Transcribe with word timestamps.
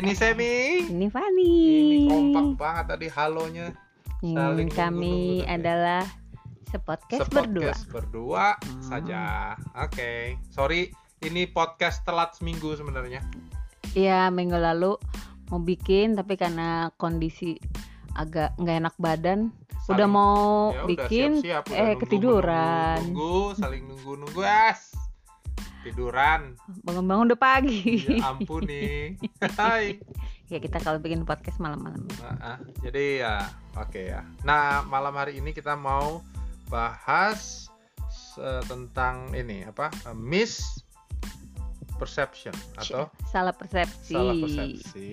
Ini 0.00 0.16
Semi. 0.16 0.80
Ini 0.88 1.06
Fani. 1.12 1.52
Ini 1.68 1.96
kompak 2.08 2.46
banget 2.56 2.84
tadi 2.88 3.06
halonya. 3.06 3.68
Hmm, 4.20 4.32
saling 4.32 4.70
kami 4.70 4.96
nunggu-nunggu 5.04 5.44
tadi. 5.44 5.52
adalah 5.52 6.02
sepodcast 6.66 7.28
berdua. 7.28 7.60
Sepodcast 7.68 7.84
berdua 7.86 8.46
Hmm. 8.56 8.80
saja. 8.80 9.22
Oke. 9.76 10.40
Sorry, 10.48 10.88
ini 11.20 11.44
podcast 11.44 12.00
telat 12.02 12.32
seminggu 12.32 12.72
sebenarnya. 12.72 13.20
Iya, 13.92 14.32
minggu 14.32 14.56
lalu 14.56 14.96
mau 15.48 15.60
bikin 15.60 16.14
tapi 16.14 16.40
karena 16.40 16.88
kondisi 16.96 17.60
agak 18.12 18.56
nggak 18.56 18.76
enak 18.80 18.96
badan, 18.96 19.52
udah 19.84 20.00
Saling- 20.00 20.08
mau 20.10 20.70
Ya 20.70 20.80
udah 20.80 20.88
bikin 20.88 21.30
siap-siap, 21.38 21.62
udah 21.66 21.76
eh 21.76 21.84
nunggu, 21.84 22.00
ketiduran. 22.00 22.98
Nunggu, 23.04 23.20
nunggu, 23.20 23.58
saling 23.58 23.82
nunggu-nunggu, 23.84 24.40
as. 24.42 24.96
Tiduran. 25.80 26.54
Bangun-bangun 26.84 27.32
udah 27.32 27.40
pagi. 27.40 28.04
Ya 28.04 28.28
ampun 28.28 28.68
nih. 28.68 29.16
Hai. 29.60 29.96
ya 30.50 30.58
kita 30.58 30.82
kalau 30.82 30.98
bikin 30.98 31.22
podcast 31.22 31.62
malam-malam. 31.62 32.04
Nah, 32.20 32.36
ah, 32.42 32.58
jadi 32.82 33.22
ya, 33.22 33.34
oke 33.78 34.00
ya. 34.12 34.26
Nah, 34.42 34.82
malam 34.90 35.14
hari 35.14 35.38
ini 35.38 35.54
kita 35.54 35.78
mau 35.78 36.20
bahas 36.66 37.70
tentang 38.66 39.30
ini 39.30 39.62
apa? 39.66 39.88
Miss 40.16 40.82
perception 42.00 42.56
atau 42.80 43.12
Salah 43.28 43.54
persepsi. 43.54 44.16
salah 44.16 44.34
persepsi. 44.34 45.06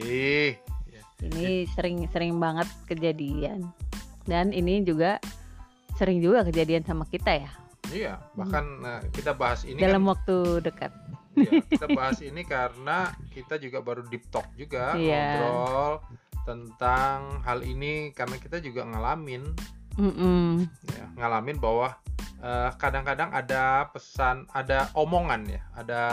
Ya. 0.90 1.02
Ini 1.22 1.68
sering-sering 1.76 2.40
banget 2.42 2.70
kejadian. 2.90 3.68
Dan 4.26 4.52
ini 4.52 4.82
juga 4.82 5.22
sering 5.98 6.22
juga 6.22 6.46
kejadian 6.46 6.86
sama 6.86 7.06
kita 7.10 7.34
ya 7.34 7.67
Iya, 7.90 8.20
bahkan 8.34 8.66
eh, 8.82 9.02
kita 9.12 9.32
bahas 9.32 9.64
ini 9.64 9.80
dalam 9.80 10.04
kan, 10.04 10.12
waktu 10.14 10.38
dekat. 10.62 10.92
ya, 11.34 11.52
kita 11.72 11.88
bahas 11.92 12.20
ini 12.20 12.42
karena 12.42 12.98
kita 13.32 13.56
juga 13.56 13.80
baru 13.80 14.04
deep 14.04 14.28
talk 14.28 14.48
juga 14.54 14.94
Iya. 14.94 15.16
ngobrol 15.16 15.92
tentang 16.44 17.44
hal 17.44 17.60
ini 17.62 18.10
karena 18.12 18.36
kita 18.36 18.58
juga 18.58 18.84
ngalamin 18.84 19.44
Mm-mm. 19.98 20.64
ya, 20.88 21.06
ngalamin 21.16 21.58
bahwa 21.58 21.96
eh, 22.38 22.70
kadang-kadang 22.76 23.32
ada 23.32 23.88
pesan, 23.90 24.46
ada 24.52 24.88
omongan 24.94 25.48
ya, 25.48 25.62
ada 25.74 26.04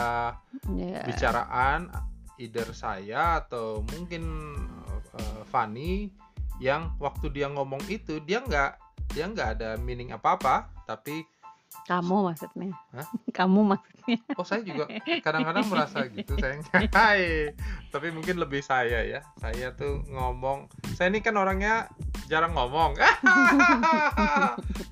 Ya. 0.70 1.04
bicaraan 1.04 1.90
either 2.36 2.66
saya 2.70 3.38
atau 3.40 3.82
mungkin 3.92 4.24
eh, 5.14 5.42
Fanny 5.46 6.10
yang 6.58 6.94
waktu 6.96 7.30
dia 7.30 7.46
ngomong 7.46 7.82
itu 7.88 8.18
dia 8.20 8.38
nggak 8.38 8.78
dia 9.10 9.26
nggak 9.26 9.48
ada 9.54 9.68
meaning 9.76 10.10
apa-apa, 10.10 10.66
tapi 10.82 11.22
Kamu 11.84 12.30
maksudnya? 12.30 12.72
Hah? 12.94 13.08
Kamu 13.38 13.60
maksudnya? 13.66 14.16
oh 14.36 14.44
saya 14.44 14.60
juga 14.60 14.84
kadang-kadang 15.24 15.64
merasa 15.68 16.04
gitu 16.16 16.36
sayang. 16.36 16.60
Hai. 16.92 17.52
Tapi 17.88 18.12
mungkin 18.12 18.36
lebih 18.36 18.60
saya 18.60 19.04
ya. 19.04 19.20
Saya 19.40 19.72
tuh 19.76 20.04
ngomong, 20.08 20.68
saya 20.96 21.08
ini 21.12 21.24
kan 21.24 21.36
orangnya 21.36 21.88
jarang 22.28 22.56
ngomong. 22.56 22.96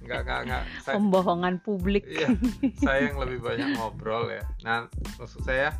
Enggak, 0.02 0.20
enggak, 0.26 0.40
enggak. 0.44 0.64
Saya, 0.82 0.94
Pembohongan 0.98 1.54
publik. 1.62 2.04
Iya, 2.04 2.34
saya 2.82 3.08
yang 3.08 3.16
lebih 3.22 3.40
banyak 3.40 3.78
ngobrol 3.78 4.28
ya. 4.28 4.44
Nah, 4.66 4.90
maksud 5.16 5.46
saya 5.46 5.72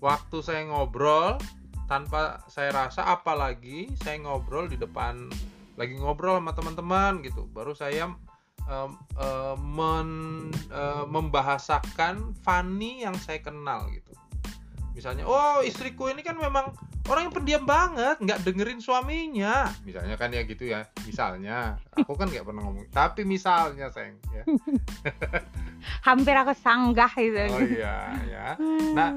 waktu 0.00 0.42
saya 0.42 0.64
ngobrol 0.66 1.38
tanpa 1.86 2.42
saya 2.50 2.74
rasa 2.74 3.06
apalagi 3.06 3.92
saya 4.02 4.18
ngobrol 4.24 4.66
di 4.66 4.74
depan 4.80 5.30
lagi 5.76 5.94
ngobrol 6.00 6.40
sama 6.40 6.56
teman-teman 6.56 7.20
gitu. 7.22 7.46
Baru 7.52 7.76
saya 7.76 8.10
em, 8.66 8.90
em, 9.18 9.56
men- 9.58 10.52
em, 10.70 11.04
membahasakan 11.10 12.34
Fanny 12.42 13.06
yang 13.06 13.14
saya 13.18 13.38
kenal 13.42 13.86
gitu. 13.90 14.12
Misalnya, 14.96 15.28
oh 15.28 15.60
istriku 15.60 16.08
ini 16.08 16.24
kan 16.24 16.40
memang 16.40 16.72
orang 17.12 17.28
yang 17.28 17.34
pendiam 17.36 17.64
banget, 17.68 18.16
nggak 18.16 18.40
dengerin 18.48 18.80
suaminya. 18.80 19.68
Misalnya 19.84 20.16
kan 20.16 20.32
ya 20.32 20.40
gitu 20.48 20.64
ya. 20.64 20.88
Misalnya, 21.04 21.76
aku 21.92 22.16
kan 22.16 22.32
nggak 22.32 22.48
pernah 22.48 22.64
ngomong. 22.64 22.88
Tapi 22.88 23.28
misalnya, 23.28 23.92
sayang, 23.92 24.16
ya. 24.32 24.42
Hampir 26.08 26.32
aku 26.32 26.56
sanggah 26.56 27.12
itu. 27.20 27.44
Oh 27.52 27.60
iya 27.60 28.16
ya. 28.24 28.46
Nah, 28.96 29.12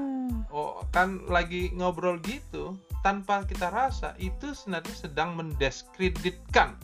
oh 0.52 0.84
kan 0.92 1.24
lagi 1.32 1.72
ngobrol 1.72 2.20
gitu 2.28 2.76
tanpa 3.00 3.48
kita 3.48 3.72
rasa 3.72 4.12
itu 4.20 4.52
sebenarnya 4.52 5.08
sedang 5.08 5.32
mendiskreditkan 5.32 6.76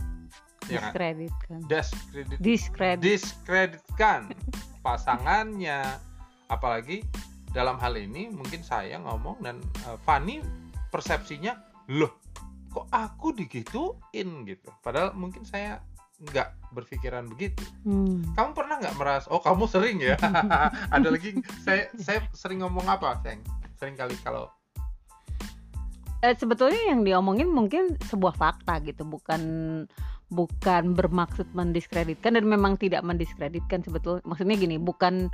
ya 0.66 0.80
kan? 0.80 0.92
diskreditkan. 0.92 1.58
Diskredit 1.66 2.38
Diskredit. 2.38 3.02
diskreditkan 3.02 4.20
pasangannya 4.86 5.82
apalagi 6.46 7.02
dalam 7.50 7.80
hal 7.80 7.96
ini 7.96 8.28
mungkin 8.28 8.60
saya 8.60 9.00
ngomong 9.00 9.40
dan 9.40 9.58
eh, 9.86 9.96
Fanny 10.04 10.42
persepsinya 10.90 11.56
loh 11.90 12.12
kok 12.70 12.86
aku 12.92 13.32
digituin 13.32 14.44
gitu 14.44 14.68
padahal 14.84 15.16
mungkin 15.16 15.42
saya 15.42 15.80
nggak 16.16 16.72
berpikiran 16.72 17.28
begitu 17.28 17.60
Hmm. 17.84 18.24
kamu 18.32 18.50
pernah 18.52 18.76
nggak 18.80 18.96
merasa 18.96 19.26
oh 19.32 19.40
kamu 19.40 19.64
sering 19.68 20.00
ya 20.00 20.16
ada 20.94 21.08
lagi 21.08 21.36
saya 21.60 21.88
saya 21.96 22.24
sering 22.32 22.60
ngomong 22.64 22.84
apa 22.84 23.20
sayang 23.24 23.40
sering 23.76 23.96
kali 23.96 24.16
kalau 24.20 24.48
Eh, 26.24 26.32
sebetulnya 26.32 26.80
yang 26.90 27.04
diomongin 27.04 27.52
mungkin 27.52 27.92
sebuah 28.08 28.34
fakta 28.34 28.80
gitu, 28.82 29.04
bukan 29.04 29.42
bukan 30.26 30.94
bermaksud 30.98 31.46
mendiskreditkan 31.54 32.34
dan 32.34 32.44
memang 32.46 32.74
tidak 32.78 33.06
mendiskreditkan 33.06 33.82
sebetulnya. 33.86 34.22
Maksudnya 34.26 34.56
gini, 34.58 34.76
bukan 34.76 35.30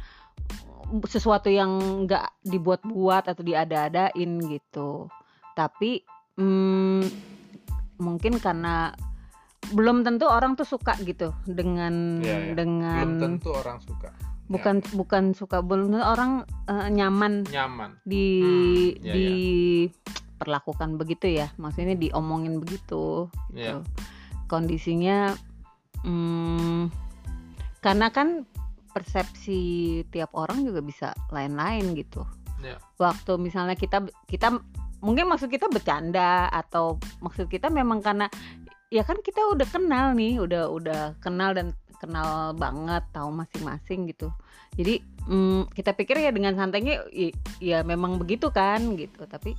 sesuatu 1.08 1.48
yang 1.48 2.04
nggak 2.04 2.44
dibuat-buat 2.44 3.32
atau 3.32 3.42
diada-adain 3.42 4.30
gitu. 4.52 5.08
Tapi 5.56 6.04
hmm, 6.36 7.02
mungkin 8.02 8.36
karena 8.42 8.92
belum 9.70 10.02
tentu 10.02 10.26
orang 10.26 10.58
tuh 10.58 10.66
suka 10.66 10.98
gitu 11.06 11.30
dengan 11.46 12.18
Iya, 12.18 12.50
iya. 12.50 12.54
dengan 12.58 13.06
belum 13.16 13.22
tentu 13.22 13.48
orang 13.54 13.78
suka 13.78 14.10
bukan 14.50 14.82
bukan 14.92 15.24
suka 15.32 15.62
belum 15.62 15.94
tentu 15.96 16.04
orang 16.04 16.32
eh, 16.66 16.88
nyaman 16.92 17.46
nyaman 17.48 17.96
di 18.02 18.26
Hmm, 18.42 19.06
iya, 19.06 19.14
diperlakukan 19.14 20.98
begitu 20.98 21.30
ya 21.30 21.48
maksudnya 21.56 21.94
diomongin 21.96 22.58
begitu 22.58 23.30
ya 23.54 23.80
gitu. 23.80 23.86
Kondisinya 24.52 25.32
hmm, 26.04 26.92
karena 27.80 28.12
kan 28.12 28.44
persepsi 28.92 30.04
tiap 30.12 30.36
orang 30.36 30.68
juga 30.68 30.84
bisa 30.84 31.16
lain-lain 31.32 31.96
gitu. 31.96 32.20
Iya. 32.62 32.78
waktu 32.94 33.42
misalnya 33.42 33.74
kita 33.74 34.06
kita 34.30 34.54
mungkin 35.02 35.26
maksud 35.26 35.50
kita 35.50 35.66
bercanda 35.66 36.46
atau 36.46 36.94
maksud 37.18 37.50
kita 37.50 37.66
memang 37.66 37.98
karena 37.98 38.30
ya 38.86 39.02
kan 39.02 39.18
kita 39.18 39.42
udah 39.50 39.66
kenal 39.66 40.14
nih 40.14 40.38
udah 40.38 40.70
udah 40.70 41.18
kenal 41.18 41.50
dan 41.58 41.74
kenal 41.98 42.54
banget 42.54 43.02
tahu 43.10 43.34
masing-masing 43.34 44.06
gitu. 44.14 44.30
Jadi 44.78 45.02
mm, 45.26 45.74
kita 45.74 45.90
pikir 45.98 46.22
ya 46.22 46.30
dengan 46.30 46.54
santainya 46.54 47.02
i- 47.10 47.34
ya 47.58 47.82
memang 47.82 48.14
begitu 48.22 48.54
kan 48.54 48.94
gitu. 48.94 49.26
Tapi 49.26 49.58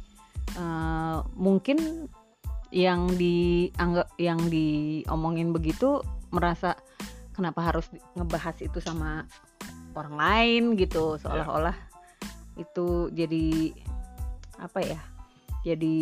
eh, 0.55 1.17
mungkin 1.35 2.07
yang 2.73 3.05
dianggap 3.13 4.09
yang 4.17 4.41
diomongin 4.49 5.53
begitu 5.53 6.01
merasa 6.33 6.73
kenapa 7.37 7.61
harus 7.61 7.85
ngebahas 8.17 8.57
itu 8.65 8.81
sama 8.81 9.29
orang 9.93 10.15
lain 10.17 10.63
gitu 10.73 11.21
seolah-olah 11.21 11.77
itu 12.57 13.13
jadi 13.13 13.77
apa 14.57 14.79
ya 14.81 15.01
jadi 15.61 15.97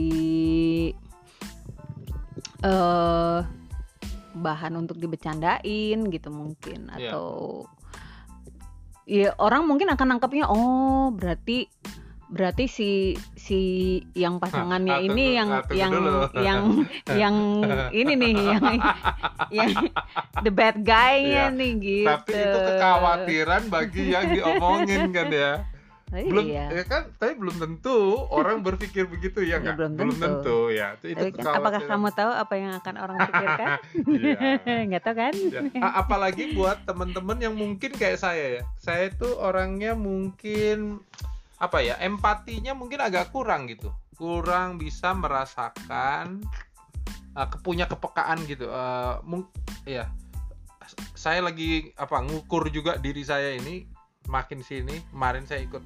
eh 2.64 3.40
bahan 4.32 4.74
untuk 4.80 4.96
dibecandain 4.96 6.00
gitu 6.08 6.30
mungkin 6.32 6.88
Iya. 6.96 7.12
atau 7.12 7.28
ya 9.04 9.36
orang 9.44 9.68
mungkin 9.68 9.92
akan 9.92 10.08
nangkapnya 10.16 10.48
oh 10.48 11.12
berarti 11.12 11.68
berarti 12.32 12.66
si 12.66 12.90
si 13.36 13.60
yang 14.14 14.40
pasangannya 14.40 14.94
Ah, 14.94 15.04
ini 15.04 15.12
tunggu- 15.28 15.36
yang 15.36 15.50
ah, 15.52 15.64
yang 15.70 15.92
dulu. 15.92 16.20
yang 16.40 16.62
yang 17.22 17.36
ini 17.92 18.14
nih 18.16 18.32
yang 18.48 18.64
yang 19.52 19.70
the 20.40 20.50
bad 20.50 20.80
guy-nya 20.80 21.28
Iya. 21.46 21.46
nih 21.52 21.72
gitu. 21.78 22.08
tapi 22.08 22.32
itu 22.34 22.58
kekhawatiran 22.66 23.62
bagi 23.68 24.04
yang 24.08 24.26
diomongin 24.32 25.12
kan 25.12 25.28
ya 25.30 25.54
belum 26.10 26.44
iya. 26.46 26.68
ya 26.70 26.84
kan 26.84 27.08
tapi 27.16 27.36
belum 27.36 27.56
tentu 27.58 27.96
orang 28.28 28.60
berpikir 28.60 29.08
begitu 29.08 29.40
ya 29.42 29.52
Ya, 29.54 29.58
nggak 29.62 29.76
belum 29.78 29.92
belum 29.94 30.12
tentu. 30.14 30.24
tentu 30.44 30.58
ya 30.70 30.88
itu, 30.94 31.06
itu 31.10 31.20
Tapi 31.22 31.30
kan, 31.38 31.56
apakah 31.56 31.82
kamu 31.82 32.08
tahu 32.12 32.32
apa 32.34 32.54
yang 32.54 32.72
akan 32.74 32.96
orang 32.98 33.18
pikirkan? 33.22 33.68
Iya. 34.20 34.40
Nggak 34.88 35.02
tahu 35.02 35.16
kan? 35.18 35.34
Ya, 35.48 35.60
apalagi 35.94 36.52
buat 36.52 36.84
temen-temen 36.84 37.38
yang 37.42 37.56
mungkin 37.56 37.92
kayak 37.92 38.18
saya 38.18 38.60
ya 38.60 38.64
saya 38.76 39.08
itu 39.08 39.28
orangnya 39.36 39.96
mungkin 39.96 41.00
apa 41.62 41.78
ya 41.86 41.96
empatinya 42.02 42.74
mungkin 42.74 42.98
agak 42.98 43.30
kurang 43.30 43.70
gitu. 43.70 43.94
Kurang 44.18 44.82
bisa 44.82 45.14
merasakan 45.14 46.42
uh, 47.38 47.48
kepekaan 47.86 48.42
gitu. 48.50 48.66
Mung 49.22 49.46
ya 49.86 50.10
saya 51.16 51.46
lagi 51.46 51.94
apa 51.96 52.20
ngukur 52.26 52.68
juga 52.74 52.98
diri 52.98 53.22
saya 53.22 53.56
ini 53.56 53.86
makin 54.28 54.66
sini 54.66 55.00
kemarin 55.14 55.46
saya 55.46 55.64
ikut 55.64 55.86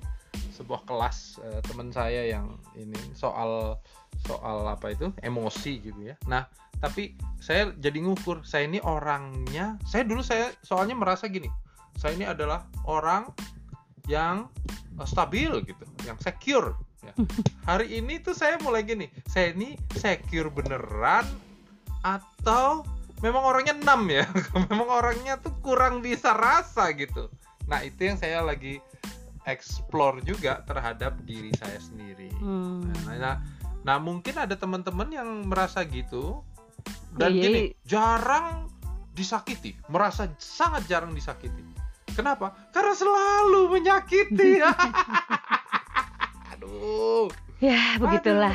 sebuah 0.55 0.87
kelas 0.87 1.43
eh, 1.43 1.59
teman 1.67 1.91
saya 1.91 2.31
yang 2.31 2.55
ini 2.79 2.95
soal 3.11 3.75
soal 4.23 4.63
apa 4.71 4.95
itu 4.95 5.11
emosi 5.19 5.83
gitu 5.83 5.99
ya. 5.99 6.15
Nah 6.31 6.47
tapi 6.79 7.15
saya 7.43 7.75
jadi 7.75 8.03
ngukur 8.03 8.43
saya 8.47 8.67
ini 8.67 8.79
orangnya 8.83 9.75
saya 9.83 10.07
dulu 10.07 10.23
saya 10.23 10.51
soalnya 10.63 10.95
merasa 10.95 11.27
gini 11.27 11.51
saya 11.95 12.15
ini 12.15 12.27
adalah 12.27 12.67
orang 12.87 13.31
yang 14.05 14.49
uh, 14.97 15.07
stabil 15.07 15.49
gitu 15.65 15.85
yang 16.05 16.17
secure 16.21 16.77
ya. 17.03 17.13
hari 17.69 17.99
ini 17.99 18.21
tuh 18.21 18.33
saya 18.37 18.57
mulai 18.61 18.85
gini 18.85 19.09
saya 19.29 19.53
ini 19.53 19.77
secure 19.97 20.49
beneran 20.49 21.25
atau 22.05 22.85
memang 23.25 23.41
orangnya 23.41 23.75
enam 23.77 24.05
ya 24.09 24.25
memang 24.69 24.89
orangnya 24.89 25.41
tuh 25.41 25.53
kurang 25.65 26.05
bisa 26.05 26.33
rasa 26.37 26.93
gitu 26.93 27.29
nah 27.65 27.81
itu 27.81 28.05
yang 28.05 28.17
saya 28.17 28.45
lagi 28.45 28.77
explore 29.45 30.21
juga 30.25 30.61
terhadap 30.65 31.17
diri 31.25 31.53
saya 31.57 31.77
sendiri 31.81 32.29
Hmm. 32.35 32.83
nah, 33.07 33.15
nah, 33.15 33.35
nah 33.85 33.97
mungkin 34.01 34.35
ada 34.35 34.57
teman-teman 34.59 35.07
yang 35.13 35.29
merasa 35.47 35.85
gitu 35.87 36.43
dan 37.15 37.31
Iya, 37.31 37.41
gini 37.47 37.61
iya. 37.71 37.73
jarang 37.87 38.67
disakiti 39.15 39.77
merasa 39.87 40.27
sangat 40.35 40.83
jarang 40.91 41.15
disakiti 41.15 41.63
kenapa 42.15 42.55
karena 42.71 42.93
selalu 42.93 43.61
menyakiti 43.71 44.63
aduh 46.51 47.27
Ya, 47.55 47.95
begitulah. 47.95 48.51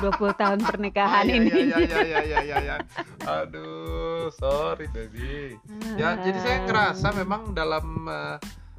20 0.00 0.08
tahun 0.34 0.60
pernikahan 0.64 1.28
Ah, 1.28 1.36
ini. 1.36 1.68
ya, 1.68 1.76
ya, 1.76 2.00
ya, 2.00 2.20
ya, 2.24 2.40
ya, 2.42 2.56
ya. 2.58 2.76
Aduh, 3.22 4.32
sorry 4.32 4.88
baby. 4.88 5.60
Ya, 5.94 6.16
jadi 6.18 6.38
saya 6.40 6.58
ngerasa 6.64 7.12
memang 7.14 7.52
dalam 7.52 7.84
eh, 8.08 8.36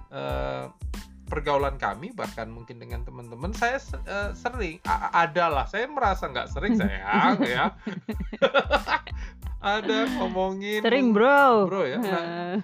eh, 0.10 0.66
pergaulan 1.26 1.78
kami 1.78 2.10
bahkan 2.12 2.50
mungkin 2.50 2.78
dengan 2.78 3.02
teman-teman 3.02 3.54
saya 3.54 3.78
eh, 4.04 4.34
sering 4.34 4.82
a- 4.82 5.02
a- 5.08 5.24
ada 5.24 5.46
lah. 5.48 5.66
Saya 5.66 5.86
merasa 5.88 6.26
nggak 6.26 6.50
sering 6.50 6.74
sayang 6.82 7.38
ya. 7.40 7.66
ada 9.66 10.06
ngomongin 10.22 10.86
Sering, 10.86 11.10
Bro. 11.10 11.66
Bro 11.66 11.82
ya. 11.90 11.98
Nah, 11.98 12.22
Eh, 12.22 12.56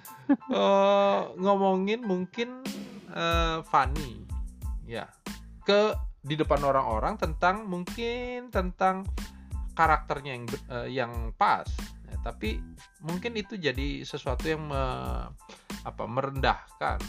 eh, 0.54 1.18
ngomongin 1.42 2.00
mungkin 2.06 2.62
eh, 3.10 3.58
funny 3.66 4.22
ya. 4.86 5.10
Ke 5.66 5.98
di 6.22 6.38
depan 6.38 6.62
orang-orang 6.62 7.18
tentang 7.18 7.66
mungkin 7.66 8.54
tentang 8.54 9.02
karakternya 9.74 10.32
yang 10.38 10.46
eh, 10.70 10.88
yang 10.94 11.12
pas. 11.34 11.66
Ya, 12.06 12.16
tapi 12.22 12.62
mungkin 13.02 13.34
itu 13.34 13.58
jadi 13.58 14.06
sesuatu 14.06 14.46
yang 14.46 14.62
me- 14.70 15.34
apa 15.82 16.06
merendahkan. 16.06 17.02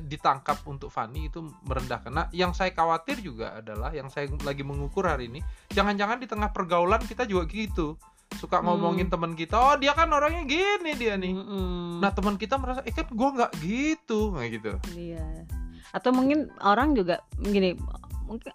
Ditangkap 0.00 0.64
untuk 0.64 0.88
funny 0.88 1.28
itu 1.28 1.44
merendahkan. 1.68 2.08
Nah 2.08 2.26
yang 2.32 2.56
saya 2.56 2.72
khawatir 2.72 3.20
juga 3.20 3.60
adalah 3.60 3.92
yang 3.92 4.08
saya 4.08 4.32
lagi 4.40 4.64
mengukur 4.64 5.04
hari 5.04 5.28
ini 5.28 5.44
jangan-jangan 5.76 6.16
di 6.16 6.26
tengah 6.30 6.48
pergaulan 6.54 7.02
kita 7.04 7.28
juga 7.28 7.44
gitu 7.50 8.00
suka 8.38 8.62
Hmm. 8.62 8.70
ngomongin 8.70 9.10
teman 9.10 9.34
kita 9.34 9.56
oh 9.58 9.74
dia 9.74 9.90
kan 9.96 10.06
orangnya 10.06 10.46
gini 10.46 10.94
dia 10.94 11.18
nih 11.18 11.34
mm-mm. 11.34 11.98
Nah 11.98 12.10
teman 12.14 12.38
kita 12.38 12.56
merasa, 12.56 12.80
eh 12.86 12.94
kan 12.94 13.10
gue 13.10 13.28
nggak 13.36 13.52
gitu, 13.60 14.32
nggak 14.32 14.46
gitu. 14.56 14.72
Iya. 14.96 15.26
Atau 15.90 16.14
mungkin 16.14 16.48
orang 16.62 16.94
juga 16.94 17.20
gini, 17.36 17.76
mungkin 18.24 18.54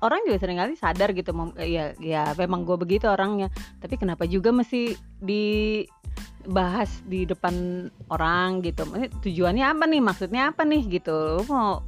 orang 0.00 0.24
juga 0.26 0.36
sering 0.40 0.58
kali 0.58 0.74
sadar 0.74 1.12
gitu, 1.12 1.30
mem- 1.30 1.54
ya 1.60 1.92
ya 2.00 2.32
memang 2.34 2.64
gue 2.66 2.74
begitu 2.74 3.06
orangnya. 3.06 3.52
Tapi 3.78 3.94
kenapa 3.94 4.26
juga 4.26 4.50
mesti 4.50 4.96
dibahas 5.20 6.90
di 7.06 7.28
depan 7.28 7.86
orang 8.10 8.64
gitu? 8.64 8.88
Maksudnya 8.88 9.12
Tujuannya 9.22 9.64
apa 9.70 9.84
nih? 9.86 10.00
Maksudnya 10.02 10.42
apa 10.50 10.62
nih 10.66 10.82
gitu? 10.98 11.44
Mau 11.46 11.84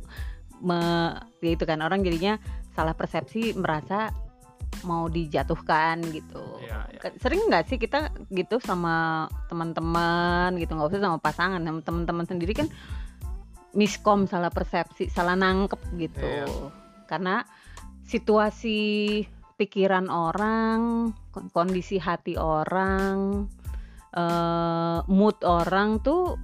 me, 0.63 0.79
ya 1.43 1.51
itu 1.57 1.65
kan 1.67 1.83
orang 1.83 2.07
jadinya 2.07 2.39
salah 2.71 2.95
persepsi 2.95 3.57
merasa 3.59 4.15
mau 4.83 5.07
dijatuhkan 5.07 6.03
gitu. 6.11 6.43
Iya. 6.61 6.87
Ke- 6.99 7.19
Sering 7.19 7.47
nggak 7.47 7.67
sih 7.67 7.77
kita 7.77 8.11
gitu 8.29 8.59
sama 8.59 9.27
teman-teman 9.47 10.55
gitu 10.57 10.73
nggak 10.73 10.91
usah 10.91 11.03
sama 11.03 11.19
pasangan 11.19 11.61
sama 11.61 11.81
teman-teman 11.81 12.27
sendiri 12.27 12.53
kan 12.55 12.69
miskom 13.73 14.29
salah 14.29 14.53
persepsi 14.53 15.09
salah 15.09 15.33
nangkep 15.33 15.81
gitu 15.97 16.21
Iya. 16.21 16.47
karena 17.09 17.41
situasi 18.05 18.79
pikiran 19.57 20.07
orang 20.07 21.11
kon- 21.31 21.49
kondisi 21.49 21.97
hati 21.97 22.37
orang 22.37 23.49
eh, 24.13 24.99
mood 25.09 25.41
orang 25.41 25.99
tuh 26.01 26.37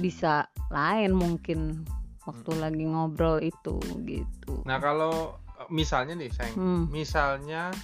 bisa 0.00 0.48
lain 0.72 1.12
mungkin 1.12 1.84
waktu 2.24 2.50
lagi 2.56 2.84
ngobrol 2.86 3.36
itu 3.38 3.76
gitu 4.08 4.64
Nah 4.64 4.80
kalau 4.80 5.36
misalnya 5.68 6.14
nih, 6.14 6.30
sayang, 6.30 6.54
Hmm. 6.54 6.84
misalnya 6.88 7.74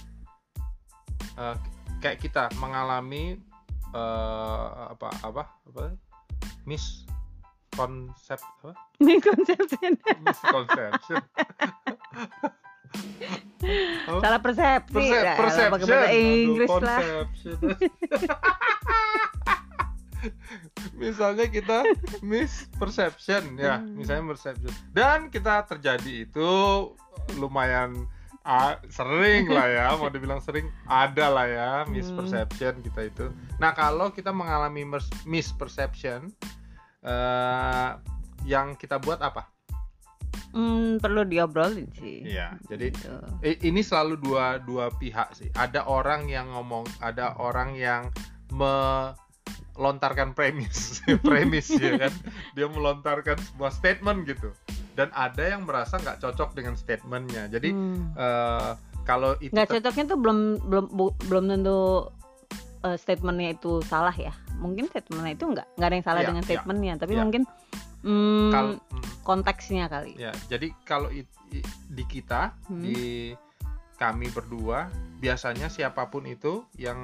eh, 1.35 1.55
kayak 1.99 2.17
kita 2.19 2.49
mengalami 2.57 3.37
eh, 3.89 4.67
apa 4.89 5.09
apa 5.21 5.43
apa? 5.65 5.83
Miskonsep 6.63 8.37
apa? 8.37 8.69
Misconception 8.99 9.95
misconception 10.19 11.21
Apa? 14.09 14.19
salah 14.19 14.39
persepsi. 14.39 14.95
Perse- 14.95 15.21
Lah, 15.21 15.35
perception 15.37 15.69
pakai 15.69 15.85
bahasa 15.85 16.07
Aduh, 16.07 16.41
Inggris 16.41 16.69
lah. 16.79 16.99
misalnya 20.93 21.47
kita 21.47 21.83
misperception 22.21 23.55
ya 23.55 23.79
Hmm. 23.79 23.95
misalnya 23.95 24.29
perception 24.29 24.71
dan 24.91 25.27
kita 25.27 25.63
terjadi 25.65 26.27
itu 26.27 26.51
lumayan 27.35 28.07
ah, 28.41 28.79
sering 28.89 29.47
lah 29.47 29.67
ya 29.67 29.87
mau 29.99 30.09
dibilang 30.09 30.39
sering 30.39 30.67
ada 30.85 31.29
lah 31.29 31.45
ya 31.45 31.71
Hmm. 31.83 31.93
misperception 31.93 32.81
kita 32.81 33.01
itu 33.05 33.25
nah 33.57 33.71
kalau 33.71 34.09
kita 34.09 34.31
mengalami 34.31 34.83
misperception 35.23 36.31
eh, 36.99 37.89
yang 38.43 38.75
kita 38.75 38.97
buat 38.97 39.19
apa 39.19 39.47
Hmm, 40.49 40.97
perlu 40.97 41.29
diobrolin 41.29 41.85
sih 41.93 42.25
Iya, 42.25 42.57
jadi 42.65 42.89
Gitu. 42.89 43.13
Ini 43.69 43.81
selalu 43.85 44.17
dua 44.17 44.57
dua 44.57 44.89
pihak 44.89 45.37
sih. 45.37 45.45
Ada 45.53 45.85
orang 45.85 46.25
yang 46.25 46.49
ngomong, 46.49 46.89
ada 47.05 47.37
orang 47.37 47.77
yang 47.77 48.09
melontarkan 49.79 50.35
premis, 50.35 50.99
premis 51.27 51.71
ya 51.71 51.95
kan. 51.97 52.13
Dia 52.51 52.67
melontarkan 52.67 53.39
sebuah 53.39 53.71
statement 53.71 54.27
gitu. 54.27 54.51
Dan 54.93 55.07
ada 55.11 55.39
yang 55.39 55.63
merasa 55.63 55.95
nggak 55.95 56.19
cocok 56.19 56.51
dengan 56.51 56.75
statementnya. 56.75 57.47
Jadi 57.47 57.71
Hmm. 57.71 58.11
eh, 58.13 58.71
kalau 59.07 59.33
itu 59.39 59.49
nggak 59.49 59.71
cocoknya 59.71 60.03
tuh 60.05 60.19
belum 60.19 60.39
belum 60.61 60.85
bu- 60.91 61.17
belum 61.25 61.43
tentu 61.47 62.11
eh, 62.79 62.93
statementnya 62.93 63.55
itu 63.55 63.81
salah 63.83 64.13
ya 64.13 64.31
mungkin 64.55 64.85
statementnya 64.85 65.33
itu 65.33 65.45
nggak 65.47 65.67
nggak 65.75 65.87
ada 65.87 65.95
yang 65.95 66.05
salah 66.05 66.19
Iya, 66.19 66.27
dengan 66.27 66.43
iya, 66.43 66.49
statementnya 66.51 66.93
tapi 66.99 67.13
iya. 67.15 67.21
mungkin 67.23 67.43
hmm, 68.03 68.49
kalau 68.51 68.71
hmm, 68.75 69.03
konteksnya 69.23 69.85
kali 69.87 70.13
ya, 70.13 70.31
jadi 70.45 70.67
kalau 70.83 71.07
di 71.89 72.03
kita 72.05 72.53
Hmm. 72.67 72.83
di 72.83 73.33
kami 73.95 74.27
berdua 74.29 74.87
biasanya 75.17 75.67
siapa 75.67 76.07
pun 76.07 76.23
itu 76.23 76.63
yang 76.75 76.99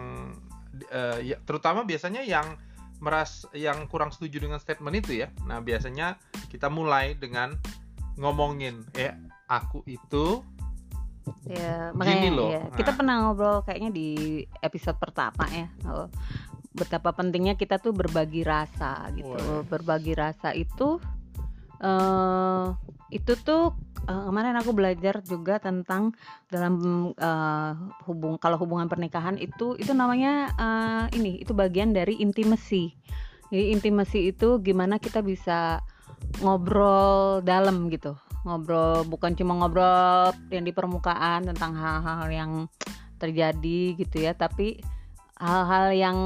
eh, 0.91 1.35
ya, 1.35 1.37
terutama 1.43 1.83
biasanya 1.87 2.25
yang 2.25 2.57
meras 3.03 3.43
yang 3.51 3.85
kurang 3.91 4.09
setuju 4.09 4.39
dengan 4.47 4.59
statement 4.59 5.03
itu 5.03 5.23
ya. 5.23 5.27
Nah, 5.45 5.59
biasanya 5.59 6.15
kita 6.47 6.71
mulai 6.71 7.15
dengan 7.19 7.55
ngomongin 8.15 8.87
eh 8.95 9.11
aku 9.51 9.83
itu 9.85 10.41
ya 11.49 11.89
Gini 11.91 11.97
makanya 11.97 12.29
loh, 12.31 12.49
ya, 12.53 12.63
kita 12.77 12.91
nah. 12.93 12.97
pernah 12.97 13.15
ngobrol 13.25 13.57
kayaknya 13.65 13.91
di 13.91 14.09
episode 14.61 14.97
pertama 15.01 15.45
ya 15.49 15.67
oh, 15.89 16.07
betapa 16.75 17.17
pentingnya 17.17 17.57
kita 17.57 17.81
tuh 17.81 17.97
berbagi 17.97 18.45
rasa 18.45 19.09
gitu 19.17 19.33
Wah. 19.33 19.65
berbagi 19.65 20.13
rasa 20.13 20.53
itu 20.53 21.01
eh 21.81 22.65
itu 23.13 23.33
tuh 23.41 23.73
eh, 24.03 24.23
kemarin 24.27 24.59
aku 24.59 24.71
belajar 24.75 25.23
juga 25.23 25.59
tentang 25.63 26.11
dalam 26.51 26.75
eh, 27.15 27.71
hubung 28.09 28.35
kalau 28.39 28.59
hubungan 28.59 28.91
pernikahan 28.91 29.39
itu 29.39 29.79
itu 29.79 29.95
namanya 29.95 30.51
eh, 30.59 31.17
ini 31.17 31.39
itu 31.39 31.55
bagian 31.55 31.95
dari 31.95 32.19
intimacy 32.19 32.91
jadi 33.53 33.71
intimacy 33.71 34.33
itu 34.33 34.57
gimana 34.61 34.97
kita 34.97 35.21
bisa 35.21 35.81
ngobrol 36.41 37.39
dalam 37.45 37.87
gitu. 37.93 38.17
Ngobrol 38.45 39.05
bukan 39.09 39.33
cuma 39.37 39.57
ngobrol 39.57 40.33
yang 40.53 40.65
di 40.65 40.73
permukaan 40.73 41.49
tentang 41.49 41.73
hal-hal 41.73 42.27
yang 42.29 42.51
terjadi 43.15 43.95
gitu 43.95 44.21
ya 44.21 44.35
tapi 44.35 44.83
hal-hal 45.39 45.95
yang 45.95 46.17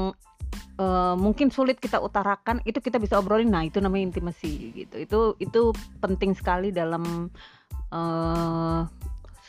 eh, 0.80 1.14
mungkin 1.16 1.52
sulit 1.52 1.78
kita 1.78 2.00
utarakan 2.00 2.64
itu 2.64 2.80
kita 2.80 2.96
bisa 2.96 3.20
obrolin. 3.20 3.52
Nah 3.52 3.64
itu 3.68 3.80
namanya 3.80 4.16
intimasi 4.16 4.84
gitu. 4.84 4.96
Itu 5.00 5.20
itu 5.40 5.60
penting 6.00 6.32
sekali 6.36 6.72
dalam 6.72 7.28
eh, 7.70 8.82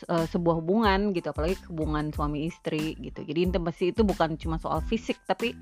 eh, 0.08 0.26
sebuah 0.30 0.54
hubungan 0.62 1.14
gitu 1.14 1.30
apalagi 1.30 1.56
hubungan 1.70 2.10
suami 2.10 2.48
istri 2.48 2.98
gitu. 2.98 3.22
Jadi 3.22 3.52
intimasi 3.52 3.94
itu 3.94 4.02
bukan 4.02 4.34
cuma 4.38 4.58
soal 4.58 4.82
fisik 4.84 5.18
tapi 5.26 5.54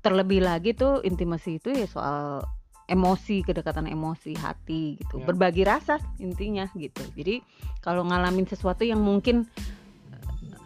terlebih 0.00 0.44
lagi 0.44 0.72
tuh 0.72 1.02
intimasi 1.02 1.58
itu 1.58 1.74
ya 1.74 1.88
soal 1.90 2.46
emosi 2.86 3.42
kedekatan 3.42 3.90
emosi 3.90 4.38
hati 4.38 4.94
gitu. 5.02 5.18
Ya. 5.18 5.26
berbagi 5.26 5.66
rasa 5.66 5.98
intinya 6.22 6.70
gitu. 6.78 7.02
Jadi 7.18 7.42
kalau 7.82 8.06
ngalamin 8.06 8.46
sesuatu 8.46 8.86
yang 8.86 9.02
mungkin 9.02 9.44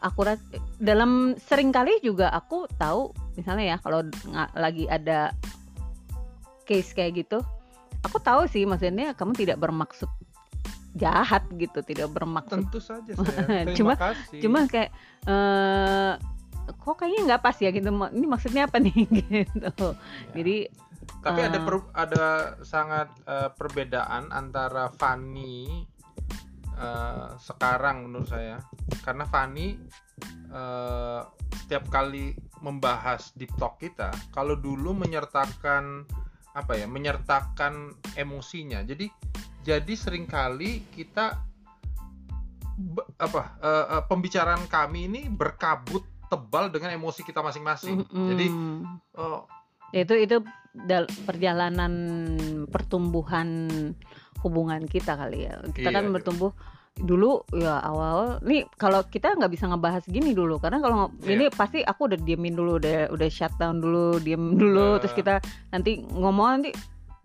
akurat 0.01 0.41
dalam 0.81 1.37
sering 1.37 1.73
kali 1.73 2.01
juga 2.01 2.33
aku 2.33 2.65
tahu 2.81 3.13
misalnya 3.37 3.77
ya 3.77 3.79
kalau 3.85 4.01
lagi 4.57 4.89
ada 4.89 5.37
case 6.65 6.97
kayak 6.97 7.25
gitu 7.25 7.45
aku 8.01 8.17
tahu 8.21 8.49
sih 8.49 8.65
maksudnya 8.65 9.13
kamu 9.13 9.37
tidak 9.37 9.61
bermaksud 9.61 10.09
jahat 10.93 11.47
gitu 11.55 11.81
tidak 11.83 12.11
bermaksud. 12.11 12.67
Tentu 12.67 12.79
saja 12.83 13.13
saya 13.15 13.47
terima 13.71 13.75
Cuma- 13.77 13.97
kasih. 13.97 14.41
cuma 14.43 14.59
kayak 14.67 14.91
eh 15.27 16.13
kok 16.71 16.95
kayaknya 16.97 17.21
nggak 17.27 17.43
pas 17.43 17.57
ya 17.59 17.71
gitu 17.71 17.91
ini 17.91 18.27
maksudnya 18.27 18.67
apa 18.67 18.79
nih? 18.79 18.95
Gitu. 19.11 19.67
Ya. 19.67 19.91
jadi 20.35 20.57
tapi 21.21 21.41
ada 21.45 21.59
eh, 21.59 21.65
per- 21.67 21.91
ada 21.93 22.27
sangat 22.63 23.09
eh, 23.27 23.51
perbedaan 23.53 24.31
antara 24.31 24.89
Fanny 24.95 25.85
eh, 26.75 27.27
sekarang 27.37 28.09
menurut 28.09 28.31
saya. 28.31 28.59
Karena 29.03 29.27
Fanny 29.27 29.77
eh, 30.51 31.21
setiap 31.61 31.87
kali 31.91 32.35
membahas 32.61 33.33
deep 33.35 33.51
talk 33.57 33.81
kita 33.81 34.13
kalau 34.31 34.53
dulu 34.53 34.93
menyertakan 34.93 36.05
apa 36.53 36.73
ya 36.75 36.87
menyertakan 36.87 37.95
emosinya. 38.15 38.83
Jadi 38.83 39.07
jadi 39.61 39.93
sering 39.93 40.25
kali 40.25 40.85
kita 40.93 41.37
apa 43.21 43.43
eh, 43.61 43.87
eh, 43.99 44.03
pembicaraan 44.09 44.65
kami 44.67 45.05
ini 45.07 45.21
berkabut 45.29 46.05
tebal 46.31 46.73
dengan 46.73 46.95
emosi 46.95 47.21
kita 47.27 47.45
masing-masing 47.45 48.01
mm-mm. 48.07 48.27
jadi 48.33 48.47
oh, 49.21 49.45
itu 49.91 50.15
itu 50.17 50.37
perjalanan 51.27 51.93
pertumbuhan 52.71 53.69
hubungan 54.41 54.87
kita 54.87 55.19
kali 55.19 55.51
ya 55.51 55.61
kita 55.75 55.91
Iya, 55.91 55.97
kan 56.01 56.05
iya. 56.09 56.13
bertumbuh 56.15 56.53
dulu 57.01 57.45
ya 57.55 57.81
awal 57.81 58.39
nih 58.45 58.65
kalau 58.77 59.03
kita 59.09 59.33
nggak 59.35 59.53
bisa 59.53 59.67
ngebahas 59.69 60.05
gini 60.07 60.33
dulu 60.33 60.57
karena 60.63 60.79
kalau 60.81 61.11
Iya. 61.21 61.31
ini 61.37 61.45
pasti 61.53 61.81
aku 61.83 62.13
udah 62.13 62.19
diemin 62.23 62.55
dulu 62.57 62.79
udah 62.81 63.11
udah 63.13 63.29
shutdown 63.29 63.83
dulu 63.83 64.21
diem 64.23 64.57
dulu 64.57 64.97
Nah. 64.97 64.99
terus 65.03 65.15
kita 65.17 65.43
nanti 65.75 66.01
ngomong 66.07 66.49
nanti 66.61 66.71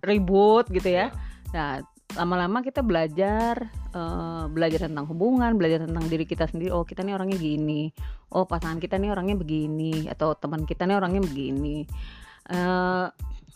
ribut 0.03 0.67
gitu 0.73 0.89
ya 0.89 1.07
ya. 1.07 1.07
nah 1.53 1.71
lama-lama 2.15 2.63
kita 2.63 2.79
belajar 2.79 3.67
eh, 3.91 4.45
belajar 4.47 4.87
tentang 4.87 5.05
hubungan 5.11 5.55
belajar 5.59 5.83
tentang 5.83 6.05
diri 6.07 6.23
kita 6.23 6.47
sendiri. 6.47 6.71
Oh 6.71 6.87
kita 6.87 7.03
nih 7.03 7.15
orangnya 7.15 7.37
gini. 7.37 7.91
Oh 8.31 8.47
pasangan 8.47 8.79
kita 8.79 8.95
nih 8.99 9.11
orangnya 9.11 9.35
begini. 9.35 10.07
Atau 10.07 10.35
teman 10.39 10.63
kita 10.63 10.87
nih 10.87 10.95
orangnya 10.97 11.21
begini. 11.23 11.83
Eh, 12.49 13.07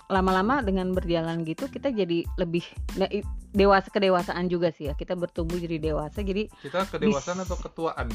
lama-lama 0.10 0.66
dengan 0.66 0.90
berjalan 0.90 1.46
gitu 1.46 1.70
kita 1.70 1.94
jadi 1.94 2.26
lebih 2.34 2.66
nah, 2.98 3.06
dewasa 3.50 3.94
kedewasaan 3.94 4.50
juga 4.50 4.70
sih 4.70 4.90
ya. 4.90 4.94
Kita 4.94 5.14
bertumbuh 5.14 5.54
jadi 5.56 5.78
dewasa 5.78 6.22
jadi 6.22 6.50
kita 6.62 6.90
kedewasaan 6.90 7.46
atau 7.46 7.54
ketuaan? 7.56 8.10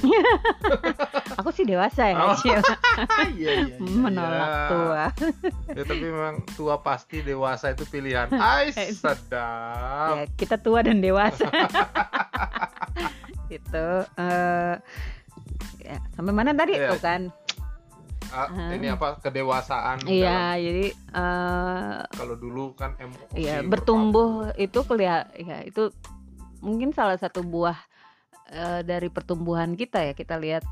Aku 1.39 1.51
sih 1.51 1.63
dewasa 1.63 2.11
ya 2.11 2.19
Oh. 2.19 2.35
Cil. 2.35 2.59
iya, 3.39 3.67
iya, 3.67 3.77
menolak 3.79 4.51
tua. 4.69 5.05
Ya 5.71 5.83
tapi 5.83 6.03
memang 6.03 6.43
tua 6.55 6.79
pasti 6.79 7.23
dewasa 7.23 7.71
itu 7.71 7.87
pilihan. 7.87 8.27
Ais 8.59 8.75
Eh. 8.75 8.91
sedap. 8.91 10.19
Ya 10.19 10.25
kita 10.35 10.59
tua 10.59 10.83
dan 10.83 10.99
dewasa. 10.99 11.47
Itu 13.47 13.87
eh 14.19 14.75
ya 15.79 15.99
sampai 16.17 16.33
mana 16.33 16.51
tadi? 16.51 16.75
Iya. 16.75 16.97
tuh 16.97 17.01
kan 17.01 17.21
Ah. 18.31 18.71
ini 18.71 18.89
apa 18.89 19.19
kedewasaan 19.19 20.01
dalam- 20.01 20.11
iya 20.11 20.55
jadi 20.55 20.87
eh 20.91 21.99
kalau 22.09 22.35
dulu 22.35 22.73
kan 22.73 22.95
emosi 22.97 23.35
Iya, 23.35 23.61
bertumbuh 23.63 24.29
itu 24.55 24.81
kelihatan 24.81 25.29
ya 25.37 25.59
itu 25.63 25.91
mungkin 26.61 26.91
salah 26.91 27.15
satu 27.15 27.43
buah 27.43 27.77
eh, 28.47 28.81
dari 28.83 29.09
pertumbuhan 29.09 29.73
kita 29.73 30.01
ya. 30.03 30.13
Kita 30.13 30.37
lihat 30.37 30.65